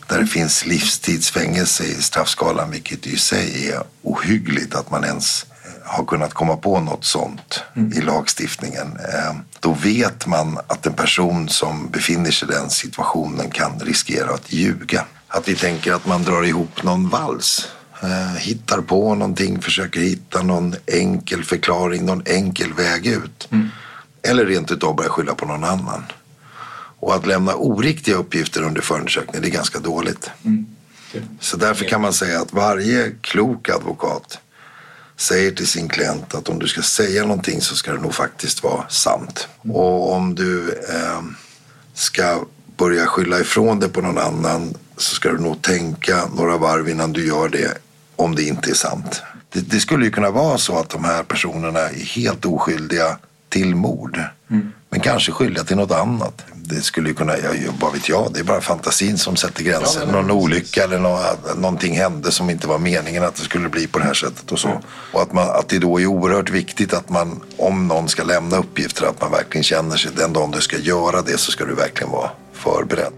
där 0.09 0.19
det 0.21 0.27
finns 0.27 0.67
livstidsfängelse 0.67 1.85
i 1.85 1.95
straffskalan, 2.03 2.71
vilket 2.71 3.07
i 3.07 3.17
sig 3.17 3.69
är 3.71 3.83
ohyggligt 4.03 4.75
att 4.75 4.91
man 4.91 5.05
ens 5.05 5.47
eh, 5.65 5.91
har 5.91 6.05
kunnat 6.05 6.35
komma 6.35 6.57
på 6.57 6.81
något 6.81 7.05
sånt 7.05 7.63
i 7.95 8.01
lagstiftningen. 8.01 8.87
Eh, 9.13 9.35
Då 9.61 9.73
vet 9.73 10.27
man 10.27 10.59
att 10.67 10.87
en 10.87 10.93
person 10.95 11.49
som 11.49 11.89
befinner 11.91 12.31
sig 12.31 12.49
i 12.49 12.53
den 12.53 12.71
situationen 12.71 13.51
kan 13.51 13.81
riskera 13.81 14.31
att 14.35 14.53
ljuga. 14.53 15.05
Att 15.29 15.49
vi 15.49 15.55
tänker 15.55 15.93
att 15.93 16.07
man 16.07 16.23
drar 16.23 16.43
ihop 16.43 16.83
någon 16.83 17.09
vals 17.09 17.69
hittar 18.39 18.81
på 18.81 19.15
någonting, 19.15 19.63
försöker 19.63 20.01
hitta 20.01 20.43
någon 20.43 20.75
enkel 20.87 21.45
förklaring, 21.45 22.05
någon 22.05 22.23
enkel 22.27 22.73
väg 22.73 23.07
ut. 23.07 23.49
Eller 24.23 24.47
rent 24.47 24.71
utav 24.71 24.97
börja 24.97 25.11
skylla 25.11 25.35
på 25.35 25.47
någon 25.47 25.65
annan. 25.65 26.03
Och 27.01 27.15
att 27.15 27.27
lämna 27.27 27.55
oriktiga 27.55 28.17
uppgifter 28.17 28.63
under 28.63 28.81
förundersökningen, 28.81 29.43
det 29.43 29.49
är 29.49 29.53
ganska 29.53 29.79
dåligt. 29.79 30.31
Så 31.41 31.57
därför 31.57 31.85
kan 31.85 32.01
man 32.01 32.13
säga 32.13 32.41
att 32.41 32.53
varje 32.53 33.13
klok 33.21 33.69
advokat 33.69 34.39
säger 35.17 35.51
till 35.51 35.67
sin 35.67 35.89
klient 35.89 36.35
att 36.35 36.49
om 36.49 36.59
du 36.59 36.69
ska 36.69 36.83
säga 36.83 37.23
någonting 37.23 37.61
så 37.61 37.77
ska 37.77 37.93
det 37.93 38.01
nog 38.01 38.15
faktiskt 38.15 38.63
vara 38.63 38.89
sant. 38.89 39.49
Och 39.63 40.13
om 40.13 40.35
du 40.35 40.69
eh, 40.73 41.21
ska 41.95 42.45
börja 42.77 43.07
skylla 43.07 43.41
ifrån 43.41 43.81
det 43.81 43.89
på 43.89 44.01
någon 44.01 44.19
annan 44.19 44.75
så 44.97 45.15
ska 45.15 45.33
du 45.33 45.39
nog 45.39 45.63
tänka 45.63 46.29
några 46.37 46.57
varv 46.57 46.89
innan 46.89 47.13
du 47.13 47.27
gör 47.27 47.49
det 47.49 47.79
om 48.21 48.35
det 48.35 48.43
inte 48.43 48.71
är 48.71 48.75
sant. 48.75 49.23
Det, 49.53 49.61
det 49.61 49.81
skulle 49.81 50.05
ju 50.05 50.11
kunna 50.11 50.31
vara 50.31 50.59
så 50.59 50.79
att 50.79 50.91
de 50.91 51.05
här 51.05 51.23
personerna 51.23 51.81
är 51.81 52.05
helt 52.05 52.45
oskyldiga 52.45 53.19
till 53.49 53.75
mord. 53.75 54.21
Mm. 54.51 54.73
Men 54.91 55.01
kanske 55.01 55.33
skyldiga 55.33 55.65
till 55.65 55.77
något 55.77 55.91
annat. 55.91 56.45
Det 56.55 56.83
skulle 56.83 57.09
ju 57.09 57.15
kunna, 57.15 57.39
ja, 57.39 57.73
vad 57.81 57.93
vet 57.93 58.09
jag, 58.09 58.31
det 58.35 58.41
är 58.41 58.45
bara 58.45 58.61
fantasin 58.61 59.19
som 59.19 59.37
sätter 59.37 59.65
gränser. 59.65 60.01
Ja, 60.07 60.13
Någon 60.13 60.31
olycka 60.31 60.85
eller 60.85 60.99
något, 60.99 61.59
någonting 61.59 61.97
hände 61.97 62.33
som 62.33 62.51
inte 62.51 62.69
var 62.69 62.79
meningen 62.79 63.25
att 63.25 63.35
det 63.35 63.43
skulle 63.43 63.69
bli 63.69 63.87
på 63.87 63.99
det 63.99 64.05
här 64.05 64.15
sättet 64.15 64.53
och 64.53 64.59
så. 64.59 64.69
Mm. 64.69 64.81
Och 65.13 65.23
att, 65.23 65.33
man, 65.33 65.51
att 65.51 65.69
det 65.69 65.79
då 65.79 66.01
är 66.01 66.07
oerhört 66.07 66.51
viktigt 66.51 66.95
att 66.95 67.09
man, 67.09 67.41
om 67.57 67.89
någon 67.89 68.09
ska 68.09 68.25
lämna 68.25 68.57
uppgifter, 68.57 69.07
att 69.07 69.21
man 69.21 69.31
verkligen 69.31 69.65
känner 69.65 69.97
sig, 69.97 70.11
den 70.17 70.33
dagen 70.33 70.51
du 70.51 70.61
ska 70.61 70.79
göra 70.79 71.23
det 71.23 71.39
så 71.39 71.53
ska 71.53 71.65
du 71.65 71.75
verkligen 71.75 72.13
vara 72.13 72.31
förberedd. 72.53 73.13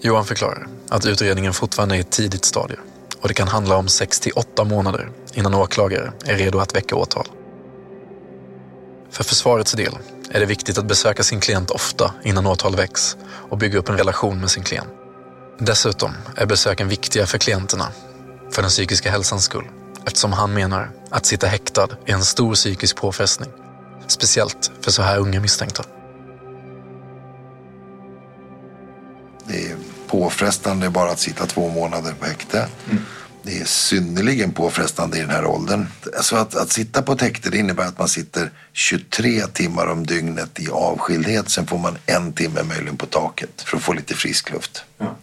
Johan 0.00 0.24
förklarar 0.24 0.66
att 0.88 1.06
utredningen 1.06 1.52
fortfarande 1.52 1.94
är 1.94 1.96
i 1.96 2.00
ett 2.00 2.10
tidigt 2.10 2.44
stadie 2.44 2.76
och 3.20 3.28
det 3.28 3.34
kan 3.34 3.48
handla 3.48 3.76
om 3.76 3.88
6 3.88 4.20
till 4.20 4.32
8 4.32 4.64
månader 4.64 5.10
innan 5.34 5.54
åklagare 5.54 6.12
är 6.24 6.36
redo 6.36 6.58
att 6.58 6.76
väcka 6.76 6.96
åtal. 6.96 7.26
För 9.10 9.24
försvarets 9.24 9.72
del 9.72 9.98
är 10.30 10.40
det 10.40 10.46
viktigt 10.46 10.78
att 10.78 10.86
besöka 10.86 11.22
sin 11.22 11.40
klient 11.40 11.70
ofta 11.70 12.14
innan 12.24 12.46
åtal 12.46 12.76
väcks 12.76 13.16
och 13.50 13.58
bygga 13.58 13.78
upp 13.78 13.88
en 13.88 13.98
relation 13.98 14.40
med 14.40 14.50
sin 14.50 14.62
klient. 14.62 14.88
Dessutom 15.58 16.12
är 16.36 16.46
besöken 16.46 16.88
viktiga 16.88 17.26
för 17.26 17.38
klienterna, 17.38 17.88
för 18.50 18.62
den 18.62 18.68
psykiska 18.68 19.10
hälsans 19.10 19.44
skull, 19.44 19.64
eftersom 20.04 20.32
han 20.32 20.54
menar 20.54 20.90
att 21.10 21.26
sitta 21.26 21.46
häktad 21.46 21.88
är 22.06 22.12
en 22.12 22.24
stor 22.24 22.54
psykisk 22.54 22.96
påfrestning, 22.96 23.50
speciellt 24.06 24.70
för 24.80 24.90
så 24.90 25.02
här 25.02 25.18
unga 25.18 25.40
misstänkta. 25.40 25.84
Det 29.44 29.70
är 29.70 29.76
påfrestande 30.08 30.90
bara 30.90 31.10
att 31.10 31.20
sitta 31.20 31.46
två 31.46 31.68
månader 31.68 32.12
på 32.12 32.26
häkte. 32.26 32.68
Mm. 32.90 33.02
Det 33.42 33.60
är 33.60 33.64
synnerligen 33.64 34.52
påfrestande 34.52 35.18
i 35.18 35.20
den 35.20 35.30
här 35.30 35.46
åldern. 35.46 35.86
Alltså 36.16 36.36
att, 36.36 36.54
att 36.54 36.72
sitta 36.72 37.02
på 37.02 37.12
ett 37.12 37.20
häkte 37.20 37.58
innebär 37.58 37.84
att 37.84 37.98
man 37.98 38.08
sitter 38.08 38.50
23 38.72 39.46
timmar 39.46 39.86
om 39.86 40.06
dygnet 40.06 40.60
i 40.60 40.68
avskildhet. 40.68 41.48
Sen 41.48 41.66
får 41.66 41.78
man 41.78 41.98
en 42.06 42.32
timme 42.32 42.62
möjligen 42.62 42.96
på 42.96 43.06
taket 43.06 43.62
för 43.62 43.76
att 43.76 43.82
få 43.82 43.92
lite 43.92 44.14
frisk 44.14 44.52
luft. 44.52 44.84
Ja. 44.98 45.16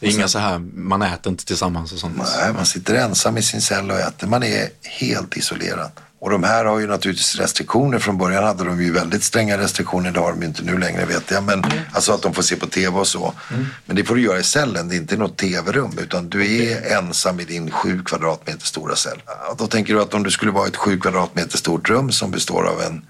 Det 0.00 0.06
är 0.06 0.10
inga 0.10 0.28
så 0.28 0.38
här, 0.38 0.58
man 0.74 1.02
äter 1.02 1.30
inte 1.30 1.44
tillsammans 1.44 1.92
och 1.92 1.98
sånt? 1.98 2.16
Nej, 2.16 2.52
man 2.52 2.66
sitter 2.66 2.94
ensam 2.94 3.36
i 3.36 3.42
sin 3.42 3.60
cell 3.60 3.90
och 3.90 3.98
äter. 3.98 4.26
Man 4.26 4.42
är 4.42 4.68
helt 4.82 5.36
isolerad. 5.36 5.90
Och 6.24 6.30
de 6.30 6.44
här 6.44 6.64
har 6.64 6.78
ju 6.78 6.86
naturligtvis 6.86 7.36
restriktioner. 7.36 7.98
Från 7.98 8.18
början 8.18 8.44
hade 8.44 8.64
de 8.64 8.82
ju 8.82 8.92
väldigt 8.92 9.24
stränga 9.24 9.58
restriktioner. 9.58 10.10
Det 10.10 10.20
har 10.20 10.32
de 10.32 10.40
ju 10.40 10.46
inte 10.46 10.62
nu 10.62 10.78
längre 10.78 11.04
vet 11.04 11.30
jag. 11.30 11.44
Men, 11.44 11.64
mm. 11.64 11.78
Alltså 11.92 12.12
att 12.12 12.22
de 12.22 12.34
får 12.34 12.42
se 12.42 12.56
på 12.56 12.66
tv 12.66 12.98
och 12.98 13.06
så. 13.06 13.32
Mm. 13.50 13.66
Men 13.86 13.96
det 13.96 14.04
får 14.04 14.14
du 14.14 14.20
göra 14.22 14.38
i 14.38 14.42
cellen. 14.42 14.88
Det 14.88 14.94
är 14.94 14.96
inte 14.96 15.16
något 15.16 15.36
tv-rum. 15.36 15.98
Utan 15.98 16.28
du 16.28 16.62
är 16.62 16.96
ensam 16.98 17.40
i 17.40 17.44
din 17.44 17.70
sju 17.70 18.02
kvadratmeter 18.04 18.66
stora 18.66 18.96
cell. 18.96 19.22
Då 19.58 19.66
tänker 19.66 19.94
du 19.94 20.02
att 20.02 20.14
om 20.14 20.22
du 20.22 20.30
skulle 20.30 20.52
vara 20.52 20.66
ett 20.66 20.76
sju 20.76 21.00
kvadratmeter 21.00 21.58
stort 21.58 21.90
rum 21.90 22.12
som 22.12 22.30
består 22.30 22.66
av 22.66 22.82
en 22.82 23.06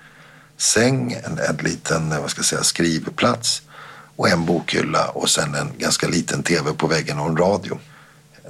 säng, 0.58 1.12
en, 1.24 1.38
en 1.38 1.56
liten 1.56 2.20
vad 2.20 2.30
ska 2.30 2.38
jag 2.38 2.46
säga, 2.46 2.62
skrivplats 2.62 3.62
och 4.16 4.28
en 4.28 4.44
bokhylla 4.46 5.08
och 5.08 5.30
sen 5.30 5.54
en 5.54 5.72
ganska 5.78 6.08
liten 6.08 6.42
tv 6.42 6.72
på 6.72 6.86
väggen 6.86 7.18
och 7.18 7.28
en 7.28 7.36
radio. 7.36 7.78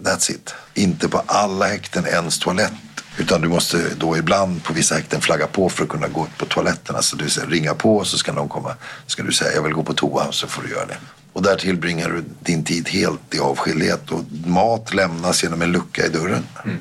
That's 0.00 0.30
it. 0.30 0.54
Inte 0.74 1.08
på 1.08 1.22
alla 1.26 1.66
häkten 1.66 2.06
ens 2.06 2.38
toalett 2.38 2.72
utan 3.18 3.40
du 3.40 3.48
måste 3.48 3.94
då 3.98 4.16
ibland 4.16 4.64
på 4.64 4.72
vissa 4.72 4.94
häkten 4.94 5.20
flagga 5.20 5.46
på 5.46 5.68
för 5.68 5.84
att 5.84 5.88
kunna 5.88 6.08
gå 6.08 6.26
på 6.38 6.46
toaletten. 6.46 6.96
Alltså 6.96 7.16
du 7.16 7.24
ringa 7.48 7.74
på 7.74 8.04
så 8.04 8.18
ska 8.18 8.32
någon 8.32 8.48
komma. 8.48 8.74
Ska 9.06 9.22
du 9.22 9.32
säga 9.32 9.52
jag 9.54 9.62
vill 9.62 9.72
gå 9.72 9.82
på 9.82 9.94
toa 9.94 10.32
så 10.32 10.46
får 10.46 10.62
du 10.62 10.70
göra 10.70 10.86
det. 10.86 10.96
Och 11.32 11.42
där 11.42 11.56
tillbringar 11.56 12.08
du 12.08 12.24
din 12.40 12.64
tid 12.64 12.88
helt 12.88 13.34
i 13.34 13.38
avskildhet 13.38 14.10
och 14.10 14.24
mat 14.46 14.94
lämnas 14.94 15.42
genom 15.42 15.62
en 15.62 15.72
lucka 15.72 16.06
i 16.06 16.08
dörren. 16.08 16.46
Mm. 16.64 16.76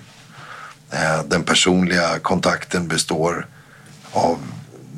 Eh, 0.91 1.23
den 1.27 1.43
personliga 1.43 2.19
kontakten 2.19 2.87
består 2.87 3.47
av 4.11 4.37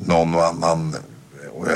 någon 0.04 0.34
annan 0.34 0.96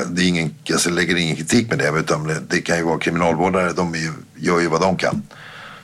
det 0.07 0.23
är 0.23 0.29
ingen, 0.29 0.55
jag 0.65 0.87
lägger 0.87 1.17
ingen 1.17 1.37
kritik 1.37 1.71
med 1.71 1.79
det, 1.79 1.99
utan 1.99 2.47
det 2.49 2.61
kan 2.61 2.77
ju 2.77 2.83
vara 2.83 2.99
kriminalvårdare, 2.99 3.73
de 3.73 3.95
ju, 3.95 4.13
gör 4.37 4.61
ju 4.61 4.67
vad 4.67 4.81
de 4.81 4.97
kan. 4.97 5.23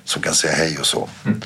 Som 0.04 0.22
kan 0.22 0.34
säga 0.34 0.54
hej 0.54 0.78
och 0.78 0.86
så. 0.86 1.08
Mm. 1.24 1.40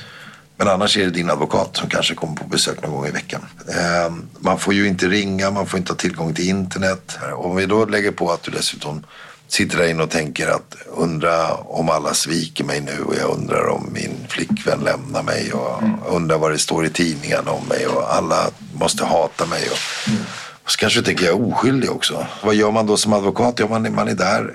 Men 0.60 0.68
annars 0.68 0.96
är 0.96 1.04
det 1.04 1.10
din 1.10 1.30
advokat 1.30 1.76
som 1.76 1.88
kanske 1.88 2.14
kommer 2.14 2.36
på 2.36 2.44
besök 2.44 2.82
någon 2.82 2.90
gång 2.90 3.06
i 3.06 3.10
veckan. 3.10 3.40
Ehm, 3.68 4.26
man 4.38 4.58
får 4.58 4.74
ju 4.74 4.88
inte 4.88 5.08
ringa, 5.08 5.50
man 5.50 5.66
får 5.66 5.78
inte 5.78 5.92
ha 5.92 5.96
tillgång 5.96 6.34
till 6.34 6.48
internet. 6.48 7.18
Om 7.34 7.56
vi 7.56 7.66
då 7.66 7.84
lägger 7.84 8.10
på 8.10 8.32
att 8.32 8.42
du 8.42 8.50
dessutom 8.50 9.04
sitter 9.48 9.78
där 9.78 9.88
inne 9.88 10.02
och 10.02 10.10
tänker 10.10 10.48
att 10.48 10.76
undra 10.96 11.54
om 11.54 11.88
alla 11.88 12.14
sviker 12.14 12.64
mig 12.64 12.80
nu 12.80 13.02
och 13.02 13.14
jag 13.14 13.30
undrar 13.30 13.68
om 13.68 13.88
min 13.92 14.26
flickvän 14.28 14.80
lämnar 14.80 15.22
mig 15.22 15.52
och 15.52 15.82
mm. 15.82 15.94
undrar 16.06 16.38
vad 16.38 16.50
det 16.50 16.58
står 16.58 16.86
i 16.86 16.90
tidningen 16.90 17.48
om 17.48 17.68
mig 17.68 17.86
och 17.86 18.14
alla 18.14 18.50
måste 18.74 19.04
hata 19.04 19.46
mig. 19.46 19.62
Och, 19.70 20.10
mm. 20.10 20.22
och 20.64 20.70
så 20.70 20.78
kanske 20.78 21.00
du 21.00 21.04
tänker 21.04 21.26
jag 21.26 21.34
är 21.34 21.52
oskyldig 21.52 21.90
också. 21.90 22.26
Vad 22.42 22.54
gör 22.54 22.70
man 22.70 22.86
då 22.86 22.96
som 22.96 23.12
advokat? 23.12 23.58
Ja, 23.58 23.68
man, 23.68 23.94
man 23.94 24.08
är 24.08 24.14
där. 24.14 24.54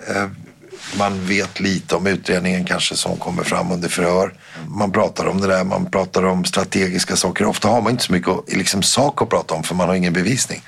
Man 0.97 1.25
vet 1.25 1.59
lite 1.59 1.95
om 1.95 2.07
utredningen 2.07 2.65
kanske 2.65 2.95
som 2.95 3.17
kommer 3.17 3.43
fram 3.43 3.71
under 3.71 3.89
förhör. 3.89 4.33
Man 4.67 4.91
pratar 4.91 5.27
om 5.27 5.41
det 5.41 5.47
där, 5.47 5.63
man 5.63 5.85
pratar 5.85 6.23
om 6.25 6.45
strategiska 6.45 7.15
saker. 7.15 7.45
Ofta 7.45 7.67
har 7.67 7.81
man 7.81 7.91
inte 7.91 8.03
så 8.03 8.11
mycket 8.11 8.33
liksom, 8.47 8.83
sak 8.83 9.21
att 9.21 9.29
prata 9.29 9.53
om 9.53 9.63
för 9.63 9.75
man 9.75 9.87
har 9.87 9.95
ingen 9.95 10.13
bevisning. 10.13 10.63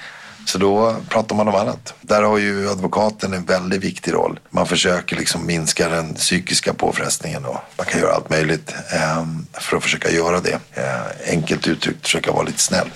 Så 0.46 0.58
då 0.58 0.96
pratar 1.10 1.36
man 1.36 1.48
om 1.48 1.56
annat. 1.56 1.94
Där 2.02 2.24
har 2.24 2.38
ju 2.38 2.70
advokaten 2.70 3.34
en 3.34 3.46
väldigt 3.46 3.84
viktig 3.84 4.14
roll. 4.14 4.40
Man 4.50 4.68
försöker 4.68 5.16
liksom 5.16 5.46
minska 5.46 5.90
den 5.90 6.14
psykiska 6.14 6.74
påfrestningen 6.74 7.46
och 7.46 7.58
man 7.78 7.86
kan 7.86 8.02
göra 8.02 8.14
allt 8.14 8.30
möjligt 8.30 8.74
ehm, 8.92 9.46
för 9.54 9.78
att 9.78 9.84
försöka 9.84 10.12
göra 10.12 10.40
det. 10.40 10.60
Eh, 10.74 11.32
enkelt 11.32 11.68
uttryckt 11.68 12.02
försöka 12.02 12.32
vara 12.32 12.44
lite 12.44 12.60
snäll. 12.60 12.88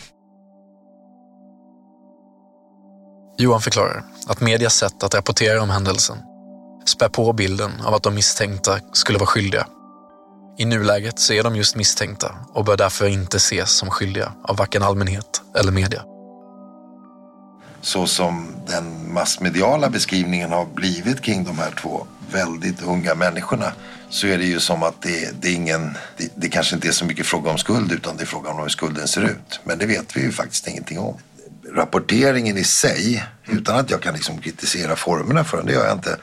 Johan 3.38 3.62
förklarar 3.62 4.04
att 4.28 4.42
medias 4.42 4.76
sätt 4.76 5.04
att 5.04 5.16
rapportera 5.16 5.62
om 5.62 5.70
händelsen 5.70 6.18
spär 6.86 7.10
på 7.10 7.34
bilden 7.34 7.72
av 7.86 7.94
att 7.94 8.04
de 8.04 8.16
misstänkta 8.16 8.80
skulle 8.94 9.18
vara 9.20 9.28
skyldiga. 9.28 9.68
I 10.58 10.66
nuläget 10.66 11.20
så 11.20 11.34
är 11.34 11.44
de 11.44 11.56
just 11.56 11.76
misstänkta 11.76 12.36
och 12.54 12.66
bör 12.66 12.78
därför 12.78 13.08
inte 13.08 13.38
ses 13.38 13.72
som 13.72 13.90
skyldiga 13.90 14.34
av 14.44 14.58
varken 14.58 14.84
allmänhet 14.84 15.42
eller 15.58 15.72
media. 15.72 16.04
Så 17.82 18.08
som 18.08 18.56
den 18.68 19.14
massmediala 19.14 19.90
beskrivningen 19.90 20.52
har 20.52 20.66
blivit 20.66 21.22
kring 21.22 21.44
de 21.44 21.58
här 21.58 21.72
två 21.82 22.08
väldigt 22.32 22.82
unga 22.82 23.16
människorna 23.16 23.74
så 24.10 24.28
är 24.28 24.38
det 24.38 24.46
ju 24.46 24.60
som 24.60 24.84
att 24.84 25.02
det, 25.02 25.42
det 25.42 25.48
är 25.48 25.56
ingen, 25.56 25.98
det, 26.18 26.32
det 26.36 26.50
kanske 26.50 26.76
inte 26.76 26.88
är 26.88 26.92
så 26.92 27.06
mycket 27.06 27.26
fråga 27.26 27.52
om 27.52 27.58
skuld 27.58 27.92
utan 27.92 28.18
det 28.18 28.24
är 28.24 28.28
fråga 28.28 28.50
om 28.50 28.62
hur 28.62 28.70
skulden 28.70 29.08
ser 29.08 29.22
ut. 29.22 29.60
Men 29.64 29.78
det 29.78 29.86
vet 29.86 30.18
vi 30.18 30.22
ju 30.22 30.32
faktiskt 30.32 30.68
ingenting 30.68 31.00
om. 31.00 31.18
Rapporteringen 31.76 32.58
i 32.58 32.64
sig, 32.64 33.24
utan 33.46 33.80
att 33.80 33.90
jag 33.90 34.02
kan 34.02 34.14
liksom 34.14 34.38
kritisera 34.38 34.96
formerna 34.96 35.44
för 35.44 35.58
den, 35.58 35.66
det 35.66 35.74
gör 35.74 35.86
jag 35.86 35.98
inte 35.98 36.18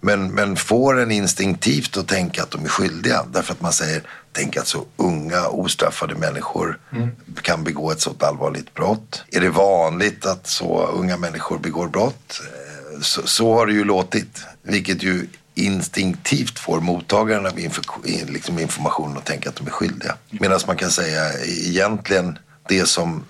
men, 0.00 0.30
men 0.30 0.56
får 0.56 1.00
en 1.00 1.10
instinktivt 1.10 1.96
att 1.96 2.08
tänka 2.08 2.42
att 2.42 2.50
de 2.50 2.64
är 2.64 2.68
skyldiga. 2.68 3.24
Därför 3.32 3.52
att 3.52 3.60
man 3.60 3.72
säger, 3.72 4.02
tänk 4.32 4.56
att 4.56 4.66
så 4.66 4.84
unga 4.96 5.48
ostraffade 5.48 6.14
människor 6.14 6.78
mm. 6.92 7.10
kan 7.42 7.64
begå 7.64 7.90
ett 7.90 8.00
sådant 8.00 8.22
allvarligt 8.22 8.74
brott. 8.74 9.24
Är 9.30 9.40
det 9.40 9.50
vanligt 9.50 10.26
att 10.26 10.46
så 10.46 10.86
unga 10.86 11.16
människor 11.16 11.58
begår 11.58 11.88
brott? 11.88 12.40
Eh, 12.40 13.00
så, 13.00 13.26
så 13.26 13.54
har 13.54 13.66
det 13.66 13.72
ju 13.72 13.84
låtit. 13.84 14.44
Vilket 14.62 15.02
ju 15.02 15.26
instinktivt 15.54 16.58
får 16.58 16.80
mottagaren 16.80 17.46
av 17.46 17.58
inf 17.58 17.80
liksom 18.28 18.58
information 18.58 19.16
att 19.16 19.24
tänka 19.24 19.48
att 19.48 19.56
de 19.56 19.66
är 19.66 19.70
skyldiga. 19.70 20.16
Medan 20.30 20.60
man 20.66 20.76
kan 20.76 20.90
säga 20.90 21.32
egentligen 21.42 22.38
det 22.68 22.88
som 22.88 23.24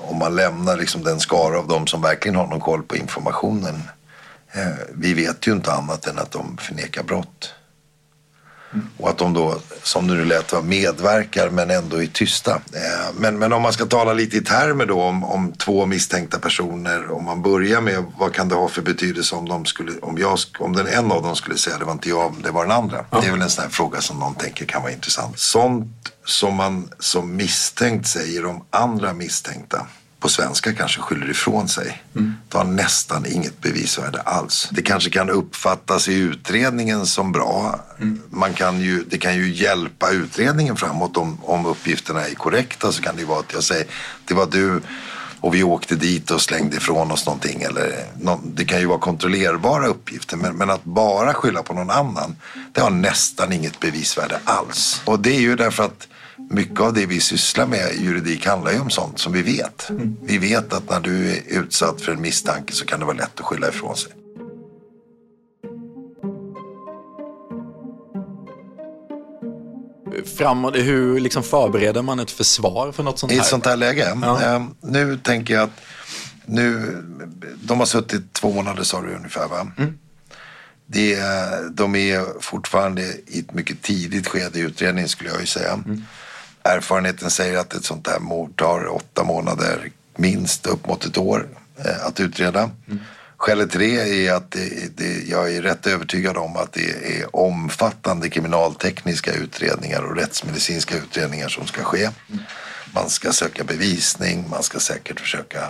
om 0.00 0.18
man 0.18 0.36
lämnar 0.36 0.76
liksom 0.76 1.02
den 1.02 1.20
skara 1.20 1.58
av 1.58 1.68
dem 1.68 1.86
som 1.86 2.02
verkligen 2.02 2.36
har 2.36 2.46
någon 2.46 2.60
koll 2.60 2.82
på 2.82 2.96
informationen 2.96 3.82
vi 4.94 5.14
vet 5.14 5.46
ju 5.46 5.52
inte 5.52 5.72
annat 5.72 6.06
än 6.06 6.18
att 6.18 6.30
de 6.30 6.56
förnekar 6.56 7.02
brott. 7.02 7.54
Mm. 8.74 8.88
Och 8.96 9.08
att 9.08 9.18
de 9.18 9.32
då, 9.34 9.58
som 9.82 10.06
det 10.06 10.14
nu 10.14 10.24
lät, 10.24 10.64
medverkar 10.64 11.50
men 11.50 11.70
ändå 11.70 12.02
är 12.02 12.06
tysta. 12.06 12.54
Eh, 12.54 13.14
men, 13.18 13.38
men 13.38 13.52
om 13.52 13.62
man 13.62 13.72
ska 13.72 13.86
tala 13.86 14.12
lite 14.12 14.36
i 14.36 14.40
termer 14.40 14.86
då 14.86 15.02
om, 15.02 15.24
om 15.24 15.52
två 15.52 15.86
misstänkta 15.86 16.38
personer. 16.38 17.10
Om 17.10 17.24
man 17.24 17.42
börjar 17.42 17.80
med 17.80 18.04
vad 18.18 18.32
kan 18.32 18.48
det 18.48 18.54
ha 18.54 18.68
för 18.68 18.82
betydelse 18.82 19.36
om, 19.36 19.48
de 19.48 19.64
skulle, 19.64 19.92
om, 20.02 20.18
jag, 20.18 20.38
om 20.58 20.76
den 20.76 20.86
en 20.86 21.12
av 21.12 21.22
dem 21.22 21.36
skulle 21.36 21.58
säga 21.58 21.78
det 21.78 21.84
var 21.84 21.92
inte 21.92 22.08
jag, 22.08 22.34
det 22.42 22.50
var 22.50 22.62
den 22.64 22.72
andra. 22.72 23.04
Ja. 23.10 23.20
Det 23.20 23.26
är 23.26 23.32
väl 23.32 23.42
en 23.42 23.50
sån 23.50 23.62
här 23.62 23.70
fråga 23.70 24.00
som 24.00 24.18
någon 24.18 24.34
tänker 24.34 24.64
kan 24.64 24.82
vara 24.82 24.92
intressant. 24.92 25.38
Sånt 25.38 26.12
som 26.24 26.54
man 26.54 26.88
som 26.98 27.36
misstänkt 27.36 28.06
säger 28.06 28.46
om 28.46 28.64
andra 28.70 29.12
misstänkta 29.12 29.86
på 30.20 30.28
svenska 30.28 30.72
kanske 30.72 31.00
skyller 31.00 31.30
ifrån 31.30 31.68
sig. 31.68 32.02
Mm. 32.14 32.34
Det 32.54 32.58
har 32.58 32.64
nästan 32.64 33.26
inget 33.26 33.60
bevisvärde 33.60 34.20
alls. 34.20 34.68
Det 34.70 34.82
kanske 34.82 35.10
kan 35.10 35.30
uppfattas 35.30 36.08
i 36.08 36.14
utredningen 36.14 37.06
som 37.06 37.32
bra. 37.32 37.80
Mm. 38.00 38.22
Man 38.30 38.54
kan 38.54 38.80
ju, 38.80 39.04
det 39.04 39.18
kan 39.18 39.36
ju 39.36 39.54
hjälpa 39.54 40.10
utredningen 40.10 40.76
framåt 40.76 41.16
om, 41.16 41.38
om 41.42 41.66
uppgifterna 41.66 42.26
är 42.26 42.34
korrekta. 42.34 42.92
Så 42.92 43.02
kan 43.02 43.16
det 43.16 43.24
vara 43.24 43.40
att 43.40 43.52
jag 43.52 43.62
säger, 43.64 43.86
det 44.24 44.34
var 44.34 44.46
du 44.46 44.80
och 45.40 45.54
vi 45.54 45.62
åkte 45.62 45.96
dit 45.96 46.30
och 46.30 46.40
slängde 46.40 46.76
ifrån 46.76 47.10
oss 47.10 47.26
någonting. 47.26 47.62
Eller, 47.62 48.06
det 48.44 48.64
kan 48.64 48.80
ju 48.80 48.86
vara 48.86 48.98
kontrollerbara 48.98 49.86
uppgifter 49.86 50.36
men, 50.36 50.56
men 50.56 50.70
att 50.70 50.84
bara 50.84 51.34
skylla 51.34 51.62
på 51.62 51.74
någon 51.74 51.90
annan 51.90 52.36
det 52.72 52.80
har 52.80 52.90
nästan 52.90 53.52
inget 53.52 53.80
bevisvärde 53.80 54.38
alls. 54.44 55.02
Och 55.04 55.20
det 55.20 55.36
är 55.36 55.40
ju 55.40 55.56
därför 55.56 55.84
att 55.84 56.08
mycket 56.50 56.80
av 56.80 56.92
det 56.92 57.06
vi 57.06 57.20
sysslar 57.20 57.66
med 57.66 57.92
i 57.94 58.04
juridik 58.04 58.46
handlar 58.46 58.72
ju 58.72 58.80
om 58.80 58.90
sånt 58.90 59.18
som 59.18 59.32
vi 59.32 59.42
vet. 59.42 59.90
Vi 60.22 60.38
vet 60.38 60.72
att 60.72 60.90
när 60.90 61.00
du 61.00 61.30
är 61.32 61.40
utsatt 61.46 62.00
för 62.00 62.12
en 62.12 62.20
misstanke 62.20 62.72
så 62.72 62.84
kan 62.86 62.98
det 63.00 63.04
vara 63.06 63.16
lätt 63.16 63.40
att 63.40 63.46
skylla 63.46 63.68
ifrån 63.68 63.96
sig. 63.96 64.12
Framåt, 70.38 70.76
hur 70.76 71.20
liksom 71.20 71.42
förbereder 71.42 72.02
man 72.02 72.20
ett 72.20 72.30
försvar 72.30 72.92
för 72.92 73.02
något 73.02 73.18
sånt 73.18 73.32
här? 73.32 73.38
I 73.38 73.40
ett 73.40 73.46
sånt 73.46 73.66
här 73.66 73.76
läge? 73.76 74.18
Ja. 74.22 74.42
Eh, 74.42 74.64
nu 74.80 75.18
tänker 75.18 75.54
jag 75.54 75.62
att 75.62 75.80
nu, 76.46 76.96
de 77.62 77.78
har 77.78 77.86
suttit 77.86 78.32
två 78.32 78.52
månader 78.52 78.82
sa 78.82 79.02
du 79.02 79.14
ungefär 79.14 79.48
va? 79.48 79.72
Mm. 79.78 79.98
Det, 80.86 81.14
är- 81.14 81.70
de 81.70 81.94
är 81.96 82.40
fortfarande 82.40 83.02
i 83.26 83.38
ett 83.40 83.54
mycket 83.54 83.82
tidigt 83.82 84.28
skede 84.28 84.58
i 84.58 84.62
utredningen 84.62 85.08
skulle 85.08 85.30
jag 85.30 85.40
ju 85.40 85.46
säga. 85.46 85.72
Mm. 85.72 86.02
Erfarenheten 86.64 87.30
säger 87.30 87.58
att 87.58 87.74
ett 87.74 87.84
sånt 87.84 88.08
här 88.08 88.18
mord 88.18 88.56
tar 88.56 88.86
åtta 88.86 89.24
månader, 89.24 89.90
minst 90.16 90.66
upp 90.66 90.86
mot 90.86 91.04
ett 91.04 91.18
år 91.18 91.48
eh, 91.84 92.06
att 92.06 92.20
utreda. 92.20 92.70
Skälet 93.36 93.70
till 93.70 93.80
det 93.80 94.26
är 94.26 94.32
att 94.34 94.50
det, 94.50 94.96
det, 94.96 95.28
jag 95.28 95.54
är 95.54 95.62
rätt 95.62 95.86
övertygad 95.86 96.36
om 96.36 96.56
att 96.56 96.72
det 96.72 97.20
är 97.20 97.36
omfattande 97.36 98.30
kriminaltekniska 98.30 99.32
utredningar 99.32 100.02
och 100.02 100.16
rättsmedicinska 100.16 100.96
utredningar 100.96 101.48
som 101.48 101.66
ska 101.66 101.82
ske. 101.82 102.10
Man 102.94 103.10
ska 103.10 103.32
söka 103.32 103.64
bevisning, 103.64 104.44
man 104.50 104.62
ska 104.62 104.78
säkert 104.78 105.20
försöka 105.20 105.60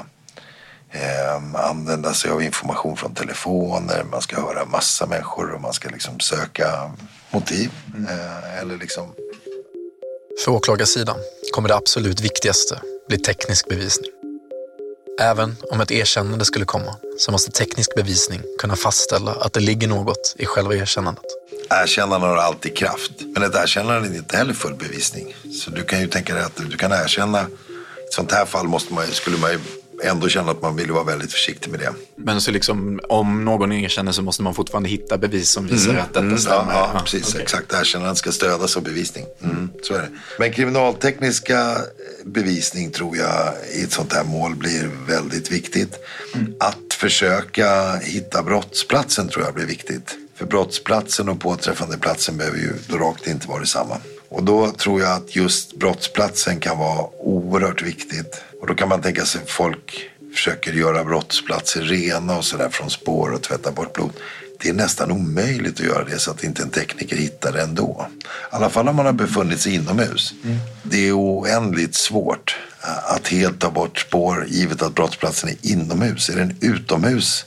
eh, 0.91 1.55
använda 1.55 2.15
sig 2.15 2.31
av 2.31 2.43
information 2.43 2.97
från 2.97 3.15
telefoner, 3.15 4.05
man 4.11 4.23
ska 4.23 4.37
höra 4.41 4.65
massa 4.65 5.07
människor 5.07 5.53
och 5.53 5.61
man 5.61 5.73
ska 5.73 5.89
liksom 5.89 6.21
söka 6.21 6.93
motiv. 7.31 7.71
Eh, 8.09 8.59
eller 8.61 8.77
liksom 8.77 9.09
för 10.41 10.53
åklagarsidan 10.53 11.17
kommer 11.53 11.69
det 11.69 11.75
absolut 11.75 12.21
viktigaste 12.21 12.81
bli 13.09 13.19
teknisk 13.19 13.69
bevisning. 13.69 14.11
Även 15.21 15.57
om 15.71 15.81
ett 15.81 15.91
erkännande 15.91 16.45
skulle 16.45 16.65
komma 16.65 16.97
så 17.19 17.33
måste 17.33 17.51
teknisk 17.51 17.95
bevisning 17.95 18.41
kunna 18.59 18.77
fastställa 18.77 19.33
att 19.33 19.53
det 19.53 19.61
ligger 19.61 19.89
något 19.89 20.35
i 20.39 20.47
själva 20.47 20.75
erkännandet. 20.75 21.25
Erkännande 21.71 22.27
har 22.27 22.37
alltid 22.37 22.77
kraft. 22.77 23.13
Men 23.21 23.43
ett 23.43 23.55
erkännande 23.55 24.09
är 24.09 24.15
inte 24.15 24.37
heller 24.37 24.55
full 24.55 24.75
bevisning. 24.75 25.37
Så 25.65 25.71
du 25.71 25.85
kan 25.85 26.01
ju 26.01 26.09
tänka 26.09 26.35
dig 26.35 26.43
att 26.43 26.57
du 26.57 26.77
kan 26.77 26.93
erkänna. 26.93 27.41
I 27.41 28.05
ett 28.05 28.13
sånt 28.13 28.33
här 28.33 28.47
fall 28.47 28.69
måste 28.69 28.95
man, 28.95 29.07
skulle 29.07 29.37
man 29.37 29.53
ju 29.53 29.59
ändå 30.03 30.29
känna 30.29 30.51
att 30.51 30.63
man 30.63 30.77
vill 30.77 30.91
vara 30.93 31.05
väldigt 31.05 31.33
försiktig 31.33 31.71
med 31.71 31.81
det. 31.81 31.93
Men 32.17 32.41
så 32.41 32.51
liksom, 32.51 33.01
om 33.09 33.45
någon 33.45 33.73
erkänner 33.73 34.13
så 34.13 34.23
måste 34.23 34.43
man 34.43 34.55
fortfarande 34.55 34.89
hitta 34.89 35.19
bevis 35.19 35.51
som 35.51 35.67
visar 35.67 35.91
Mm, 35.91 36.03
att 36.03 36.09
detta 36.09 36.21
mm, 36.21 36.39
stämmer? 36.39 36.73
Ja, 36.73 36.91
ja 36.95 37.01
precis. 37.01 37.35
Exakt. 37.35 37.73
Erkännandet 37.73 38.19
ska 38.19 38.33
stödas 38.33 38.77
av 38.77 38.83
bevisning. 38.83 39.25
Mm, 39.43 39.71
så 39.83 39.95
är 39.95 39.99
det. 39.99 40.09
Men 40.39 40.53
kriminaltekniska 40.53 41.77
bevisning 42.25 42.91
tror 42.91 43.17
jag 43.17 43.55
i 43.75 43.83
ett 43.83 43.93
sånt 43.93 44.13
här 44.13 44.25
mål 44.25 44.55
blir 44.57 44.91
väldigt 45.07 45.53
viktigt. 45.53 45.99
Att 46.61 46.95
försöka 46.95 47.97
hitta 47.97 48.43
brottsplatsen 48.43 49.29
tror 49.29 49.45
jag 49.45 49.55
blir 49.55 49.67
viktigt. 49.67 50.17
För 50.37 50.47
brottsplatsen 50.47 51.29
och 51.29 51.41
påträffandeplatsen 51.41 52.37
behöver 52.37 52.59
ju 52.59 52.73
då 52.89 52.97
rakt 52.97 53.27
inte 53.27 53.49
vara 53.49 53.61
detsamma. 53.61 53.97
Och 54.35 54.43
då 54.43 54.71
tror 54.71 55.01
jag 55.01 55.13
att 55.13 55.37
just 55.37 55.77
brottsplatsen 55.77 56.61
kan 56.61 56.79
vara 56.79 57.07
oerhört 57.19 57.83
viktigt. 57.83 58.43
Och 58.61 58.67
då 58.67 58.75
kan 58.75 58.89
man 58.89 59.03
tänka 59.03 59.25
sig 59.25 59.43
att 59.43 59.51
folk 59.51 60.11
försöker 60.35 60.73
göra 60.73 61.05
brottsplatser 61.05 61.83
rena 61.83 62.37
och 62.37 62.45
sådär 62.45 62.69
från 62.69 62.91
spår 62.91 63.33
och 63.33 63.43
tvätta 63.43 63.73
bort 63.73 63.93
blod. 63.93 64.11
Det 64.61 64.69
är 64.69 64.73
nästan 64.73 65.11
omöjligt 65.11 65.81
att 65.81 65.87
göra 65.87 66.05
det 66.05 66.19
så 66.19 66.31
att 66.31 66.45
inte 66.45 66.63
en 66.63 66.71
tekniker 66.71 67.17
hittar 67.17 67.53
det 67.53 67.63
ändå. 67.63 68.07
I 68.21 68.25
alla 68.51 68.71
fall 68.71 68.89
om 68.89 68.97
man 68.97 69.07
har 69.07 69.13
befunnit 69.13 69.61
sig 69.61 69.75
inomhus. 69.75 70.35
Det 70.83 71.09
är 71.09 71.13
oändligt 71.13 71.95
svårt 71.95 72.57
eh, 72.83 73.15
att 73.15 73.29
helt 73.29 73.61
ta 73.61 73.71
bort 73.71 73.99
spår 73.99 74.47
givet 74.49 74.83
att 74.83 74.95
brottsplatsen 74.95 75.51
är 75.51 75.57
inomhus. 75.63 76.29
Är 76.29 76.37
den 76.37 76.57
utomhus 76.61 77.47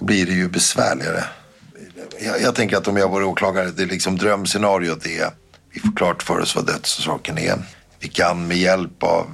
blir 0.00 0.26
det 0.26 0.32
ju 0.32 0.48
besvärligare. 0.48 1.24
Jag, 2.20 2.40
jag 2.42 2.54
tänker 2.54 2.76
att 2.76 2.88
om 2.88 2.96
jag 2.96 3.08
var 3.08 3.22
åklagare, 3.22 3.70
det 3.70 3.82
är 3.82 3.86
liksom 3.86 4.18
drömscenariot 4.18 5.06
är 5.06 5.30
vi 5.72 5.80
får 5.80 5.96
klart 5.96 6.22
för 6.22 6.40
oss 6.40 6.56
vad 6.56 6.66
dödsorsaken 6.66 7.38
är. 7.38 7.58
Vi 8.00 8.08
kan 8.08 8.46
med 8.48 8.56
hjälp 8.56 9.02
av 9.02 9.26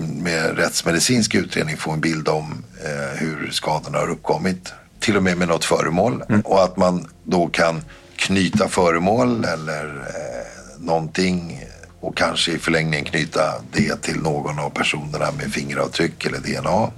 med 0.00 0.58
rättsmedicinsk 0.58 1.34
utredning 1.34 1.76
få 1.76 1.90
en 1.90 2.00
bild 2.00 2.28
om 2.28 2.64
eh, 2.84 3.20
hur 3.20 3.50
skadorna 3.50 3.98
har 3.98 4.10
uppkommit. 4.10 4.72
Till 5.00 5.16
och 5.16 5.22
med 5.22 5.36
med 5.36 5.48
något 5.48 5.64
föremål. 5.64 6.24
Och 6.44 6.62
att 6.62 6.76
man 6.76 7.08
då 7.24 7.46
kan 7.46 7.84
knyta 8.16 8.68
föremål 8.68 9.44
eller 9.44 9.84
eh, 9.84 10.82
någonting 10.84 11.64
och 12.00 12.16
kanske 12.16 12.52
i 12.52 12.58
förlängningen 12.58 13.04
knyta 13.04 13.40
det 13.72 14.02
till 14.02 14.20
någon 14.20 14.58
av 14.58 14.70
personerna 14.70 15.26
med 15.38 15.52
fingeravtryck 15.52 16.26
eller 16.26 16.38
DNA. 16.38 16.90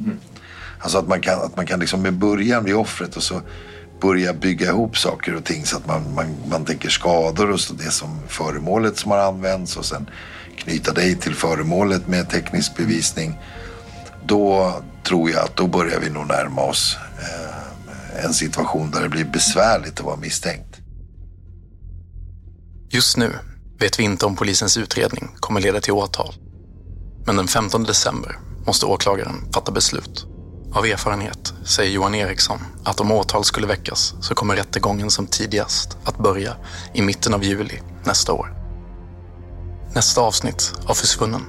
Alltså 0.79 0.99
att 0.99 1.09
man 1.09 1.21
kan, 1.21 1.43
att 1.43 1.57
man 1.57 1.67
kan 1.67 1.81
liksom 1.81 2.03
med 2.03 2.15
början 2.15 2.65
vid 2.65 2.75
offret 2.75 3.17
och 3.17 3.23
så 3.23 3.41
börja 4.05 4.35
bygga 4.35 4.67
ihop 4.67 4.99
saker 4.99 5.37
och 5.37 5.45
ting 5.45 5.65
så 5.65 5.77
att 5.77 5.87
man, 5.87 6.15
man, 6.15 6.27
man 6.51 6.65
tänker 6.65 6.89
skador 6.89 7.51
och 7.51 7.61
så 7.61 7.75
det 7.75 7.91
som 7.91 8.21
föremålet 8.29 8.99
som 8.99 9.11
har 9.11 9.19
använts 9.19 9.77
och 9.77 9.85
sen 9.85 10.11
knyta 10.57 10.93
dig 10.93 11.17
till 11.17 11.35
föremålet 11.35 12.09
med 12.09 12.31
teknisk 12.31 12.77
bevisning. 12.77 13.39
Då 14.27 14.75
tror 15.03 15.31
jag 15.31 15.45
att 15.45 15.57
då 15.57 15.67
börjar 15.67 16.01
vi 16.01 16.11
nog 16.11 16.27
närma 16.27 16.63
oss 16.63 16.97
eh, 17.19 18.25
en 18.25 18.35
situation 18.35 18.91
där 18.91 19.03
det 19.03 19.09
blir 19.09 19.25
besvärligt 19.25 20.01
att 20.01 20.07
vara 20.07 20.17
misstänkt. 20.17 20.81
Just 22.91 23.17
nu 23.17 23.33
vet 23.79 23.99
vi 23.99 24.03
inte 24.03 24.27
om 24.27 24.37
polisens 24.37 24.77
utredning 24.77 25.29
kommer 25.41 25.61
leda 25.61 25.81
till 25.81 25.93
åtal. 25.93 26.35
Men 27.27 27.37
den 27.37 27.49
15 27.49 27.85
december 27.85 28.39
måste 28.67 28.87
åklagaren 28.87 29.53
fatta 29.53 29.73
beslut. 29.73 30.34
Av 30.75 30.87
erfarenhet 30.87 31.55
säger 31.65 31.91
Johan 31.91 32.15
Eriksson 32.15 32.59
att 32.85 33.01
om 33.01 33.11
åtal 33.11 33.45
skulle 33.45 33.67
väckas 33.67 34.15
så 34.21 34.35
kommer 34.35 34.57
rättegången 34.57 35.11
som 35.11 35.27
tidigast 35.27 35.99
att 36.05 36.19
börja 36.19 36.57
i 36.95 37.03
mitten 37.03 37.35
av 37.35 37.45
juli 37.45 37.81
nästa 38.05 38.33
år. 38.33 38.55
Nästa 39.95 40.21
avsnitt 40.21 40.73
av 40.87 40.95
Försvunnen 40.95 41.43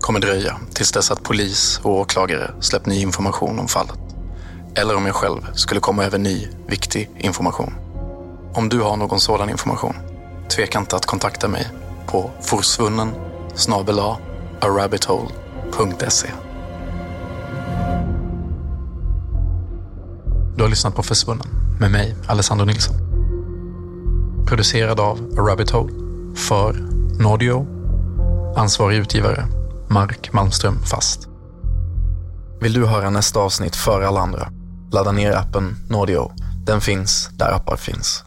kommer 0.00 0.20
dröja 0.20 0.60
tills 0.74 0.92
dess 0.92 1.10
att 1.10 1.22
polis 1.22 1.80
och 1.82 1.90
åklagare 1.90 2.50
släppt 2.60 2.86
ny 2.86 3.00
information 3.00 3.58
om 3.58 3.68
fallet. 3.68 3.98
Eller 4.74 4.96
om 4.96 5.06
jag 5.06 5.14
själv 5.14 5.52
skulle 5.54 5.80
komma 5.80 6.04
över 6.04 6.18
ny, 6.18 6.48
viktig 6.66 7.10
information. 7.18 7.74
Om 8.54 8.68
du 8.68 8.80
har 8.80 8.96
någon 8.96 9.20
sådan 9.20 9.50
information, 9.50 9.94
tveka 10.48 10.78
inte 10.78 10.96
att 10.96 11.06
kontakta 11.06 11.48
mig 11.48 11.68
på 12.06 12.30
forsvunnen 12.42 13.14
snabel-a 13.54 14.18
arabbithole.se. 14.60 16.28
Du 20.56 20.62
har 20.62 20.70
lyssnat 20.70 20.94
på 20.94 21.02
Försvunnen 21.02 21.46
med 21.80 21.90
mig, 21.90 22.16
Alessandro 22.26 22.64
Nilsson. 22.64 22.96
Producerad 24.46 25.00
av 25.00 25.18
A 25.38 25.40
Rabbit 25.40 25.70
Hole 25.70 25.92
för 26.36 26.72
Nordio. 27.22 27.66
Ansvarig 28.56 28.98
utgivare, 28.98 29.46
Mark 29.88 30.32
Malmström 30.32 30.82
Fast. 30.82 31.28
Vill 32.60 32.72
du 32.72 32.86
höra 32.86 33.10
nästa 33.10 33.40
avsnitt 33.40 33.76
före 33.76 34.08
alla 34.08 34.20
andra? 34.20 34.48
Ladda 34.92 35.12
ner 35.12 35.32
appen 35.32 35.76
Nordio. 35.88 36.32
Den 36.66 36.80
finns 36.80 37.30
där 37.32 37.52
appar 37.52 37.76
finns. 37.76 38.24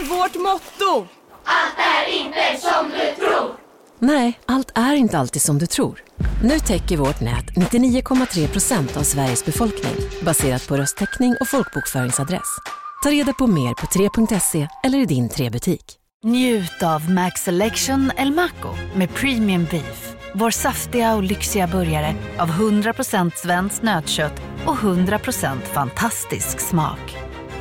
Är 0.00 0.04
vårt 0.04 0.34
motto? 0.34 1.08
Allt 1.44 1.78
är 1.78 2.12
inte 2.22 2.60
som 2.60 2.90
du 2.90 3.24
tror. 3.24 3.56
Nej, 3.98 4.40
allt 4.46 4.72
är 4.74 4.94
inte 4.94 5.18
alltid 5.18 5.42
som 5.42 5.58
du 5.58 5.66
tror. 5.66 6.02
Nu 6.42 6.58
täcker 6.58 6.96
vårt 6.96 7.20
nät 7.20 7.46
99,3 7.56 8.48
procent 8.48 8.96
av 8.96 9.02
Sveriges 9.02 9.44
befolkning 9.44 9.94
baserat 10.22 10.68
på 10.68 10.76
röstteckning 10.76 11.36
och 11.40 11.48
folkbokföringsadress. 11.48 12.58
Ta 13.02 13.10
reda 13.10 13.32
på 13.32 13.46
mer 13.46 13.74
på 13.74 13.86
3.se 13.86 14.68
eller 14.84 14.98
i 14.98 15.04
din 15.04 15.28
3-butik. 15.28 15.96
Njut 16.24 16.82
av 16.82 17.10
Max 17.10 17.40
Selection 17.40 18.12
El 18.16 18.32
Maco 18.32 18.74
med 18.94 19.14
Premium 19.14 19.66
Beef. 19.70 20.14
Vår 20.34 20.50
saftiga 20.50 21.14
och 21.14 21.22
lyxiga 21.22 21.66
burgare 21.66 22.14
av 22.38 22.48
100% 22.48 23.32
svenskt 23.34 23.82
nötkött 23.82 24.42
och 24.66 24.76
100% 24.76 25.60
fantastisk 25.60 26.60
smak. 26.60 27.29